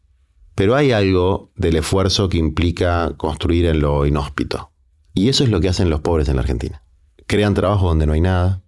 Pero 0.55 0.77
hay 0.77 0.93
algo 0.93 1.51
del 1.57 1.77
esfuerzo 1.77 2.29
que 2.29 2.39
implica 2.39 3.15
construir 3.17 3.67
en 3.67 3.81
lo 3.81 4.07
inhóspito. 4.07 4.73
Y 5.15 5.29
eso 5.29 5.45
es 5.45 5.51
lo 5.51 5.61
que 5.61 5.69
hacen 5.69 5.91
los 5.91 6.01
pobres 6.01 6.29
en 6.29 6.37
la 6.37 6.43
Argentina. 6.43 6.83
Crean 7.27 7.55
trabajo 7.55 7.89
donde 7.89 8.07
no 8.07 8.13
hay 8.13 8.21
nada, 8.21 8.63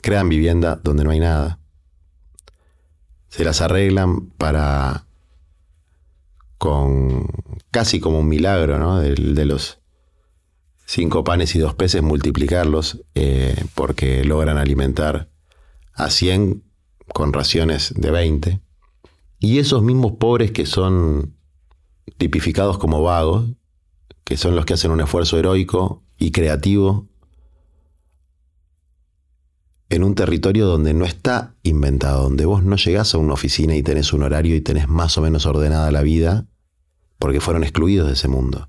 crean 0.00 0.28
vivienda 0.28 0.76
donde 0.76 1.04
no 1.04 1.10
hay 1.10 1.20
nada. 1.20 1.58
Se 3.28 3.44
las 3.44 3.60
arreglan 3.60 4.30
para, 4.30 5.06
con 6.58 7.26
casi 7.70 8.00
como 8.00 8.20
un 8.20 8.28
milagro, 8.28 8.78
¿no? 8.78 9.00
De, 9.00 9.44
los 9.44 9.80
cinco 10.86 11.24
panes 11.24 11.54
y 11.54 11.58
dos 11.58 11.74
peces, 11.74 12.02
multiplicarlos, 12.02 13.02
eh, 13.14 13.64
porque 13.74 14.24
logran 14.24 14.56
alimentar 14.56 15.28
a 15.92 16.10
100 16.10 16.62
con 17.12 17.32
raciones 17.32 17.92
de 17.96 18.10
20. 18.10 18.60
Y 19.38 19.58
esos 19.58 19.82
mismos 19.82 20.12
pobres 20.12 20.52
que 20.52 20.64
son 20.64 21.34
tipificados 22.16 22.78
como 22.78 23.02
vagos, 23.02 23.50
que 24.24 24.36
son 24.36 24.56
los 24.56 24.64
que 24.64 24.74
hacen 24.74 24.90
un 24.90 25.00
esfuerzo 25.00 25.38
heroico 25.38 26.02
y 26.18 26.30
creativo 26.30 27.08
en 29.88 30.02
un 30.02 30.14
territorio 30.14 30.66
donde 30.66 30.94
no 30.94 31.04
está 31.04 31.54
inventado, 31.62 32.24
donde 32.24 32.44
vos 32.44 32.64
no 32.64 32.76
llegás 32.76 33.14
a 33.14 33.18
una 33.18 33.34
oficina 33.34 33.76
y 33.76 33.82
tenés 33.82 34.12
un 34.12 34.22
horario 34.22 34.56
y 34.56 34.60
tenés 34.60 34.88
más 34.88 35.16
o 35.18 35.22
menos 35.22 35.46
ordenada 35.46 35.92
la 35.92 36.02
vida, 36.02 36.46
porque 37.18 37.40
fueron 37.40 37.62
excluidos 37.62 38.08
de 38.08 38.14
ese 38.14 38.28
mundo. 38.28 38.68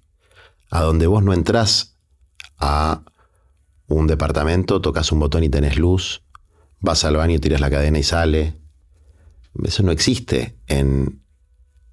A 0.69 0.81
donde 0.81 1.07
vos 1.07 1.23
no 1.23 1.33
entrás 1.33 1.96
a 2.57 3.03
un 3.87 4.07
departamento, 4.07 4.81
tocas 4.81 5.11
un 5.11 5.19
botón 5.19 5.43
y 5.43 5.49
tenés 5.49 5.77
luz, 5.77 6.23
vas 6.79 7.05
al 7.05 7.15
baño, 7.17 7.39
tiras 7.39 7.61
la 7.61 7.69
cadena 7.69 7.99
y 7.99 8.03
sale. 8.03 8.59
Eso 9.63 9.83
no 9.83 9.91
existe 9.91 10.57
en, 10.67 11.21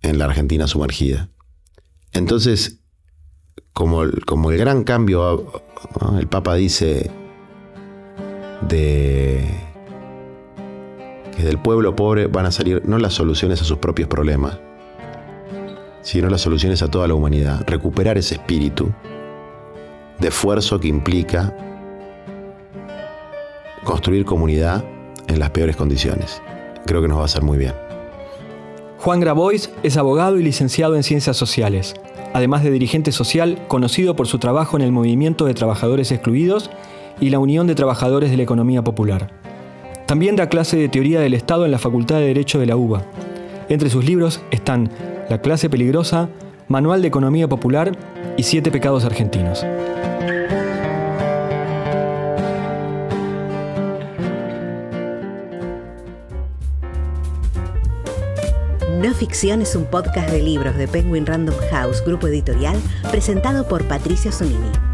en 0.03 0.19
la 0.19 0.27
Argentina 0.27 0.67
sumergida. 0.67 1.31
Entonces, 2.13 2.81
como, 3.73 4.03
como 4.27 4.51
el 4.51 4.59
gran 4.59 4.85
cambio, 4.85 5.53
el 6.19 6.29
Papa 6.29 6.55
dice, 6.55 7.11
de 8.69 9.45
que 11.37 11.43
del 11.43 11.59
pueblo 11.59 11.97
pobre 11.97 12.27
van 12.29 12.47
a 12.47 12.53
salir 12.53 12.83
no 12.87 12.99
las 12.99 13.15
soluciones 13.15 13.61
a 13.61 13.65
sus 13.65 13.79
propios 13.79 14.09
problemas, 14.09 14.59
sino 16.03 16.29
las 16.29 16.43
soluciones 16.43 16.83
a 16.83 16.89
toda 16.89 17.09
la 17.09 17.15
humanidad. 17.15 17.65
Recuperar 17.67 18.19
ese 18.19 18.37
espíritu 18.37 18.93
de 20.19 20.29
esfuerzo 20.29 20.81
que 20.81 20.89
implica 20.89 21.57
construir 23.85 24.25
comunidad 24.25 24.85
en 25.29 25.39
las 25.39 25.51
peores 25.51 25.77
condiciones. 25.77 26.41
Creo 26.87 27.03
que 27.03 27.09
nos 27.09 27.19
va 27.19 27.23
a 27.23 27.27
hacer 27.27 27.43
muy 27.43 27.59
bien. 27.59 27.73
Juan 28.99 29.21
Grabois 29.21 29.71
es 29.83 29.97
abogado 29.97 30.39
y 30.39 30.43
licenciado 30.43 30.97
en 30.97 31.03
Ciencias 31.03 31.37
Sociales, 31.37 31.95
además 32.33 32.65
de 32.65 32.71
dirigente 32.71 33.13
social 33.13 33.63
conocido 33.69 34.17
por 34.17 34.27
su 34.27 34.39
trabajo 34.39 34.77
en 34.77 34.83
el 34.83 34.93
movimiento 34.93 35.45
de 35.45 35.55
trabajadores 35.55 36.11
excluidos 36.11 36.71
y 37.21 37.31
la 37.31 37.39
Unión 37.39 37.67
de 37.67 37.75
Trabajadores 37.75 38.31
de 38.31 38.39
la 38.39 38.43
Economía 38.43 38.83
Popular. 38.83 39.31
También 40.07 40.37
da 40.37 40.49
clase 40.49 40.77
de 40.77 40.89
Teoría 40.89 41.21
del 41.21 41.35
Estado 41.35 41.65
en 41.65 41.71
la 41.71 41.79
Facultad 41.79 42.17
de 42.17 42.27
Derecho 42.27 42.59
de 42.59 42.67
la 42.67 42.77
UBA. 42.77 43.05
Entre 43.69 43.91
sus 43.91 44.05
libros 44.05 44.41
están 44.51 44.91
La 45.29 45.41
clase 45.41 45.71
peligrosa, 45.71 46.29
Manual 46.69 47.03
de 47.03 47.09
Economía 47.09 47.47
Popular 47.47 47.93
y 48.37 48.43
Siete 48.43 48.71
Pecados 48.71 49.05
Argentinos. 49.05 49.65
No 58.99 59.13
Ficción 59.13 59.61
es 59.61 59.77
un 59.77 59.85
podcast 59.85 60.31
de 60.31 60.41
libros 60.41 60.77
de 60.77 60.89
Penguin 60.89 61.27
Random 61.27 61.55
House, 61.71 62.03
grupo 62.05 62.29
editorial, 62.29 62.77
presentado 63.11 63.69
por 63.69 63.85
Patricia 63.85 64.33
Sonini. 64.33 64.94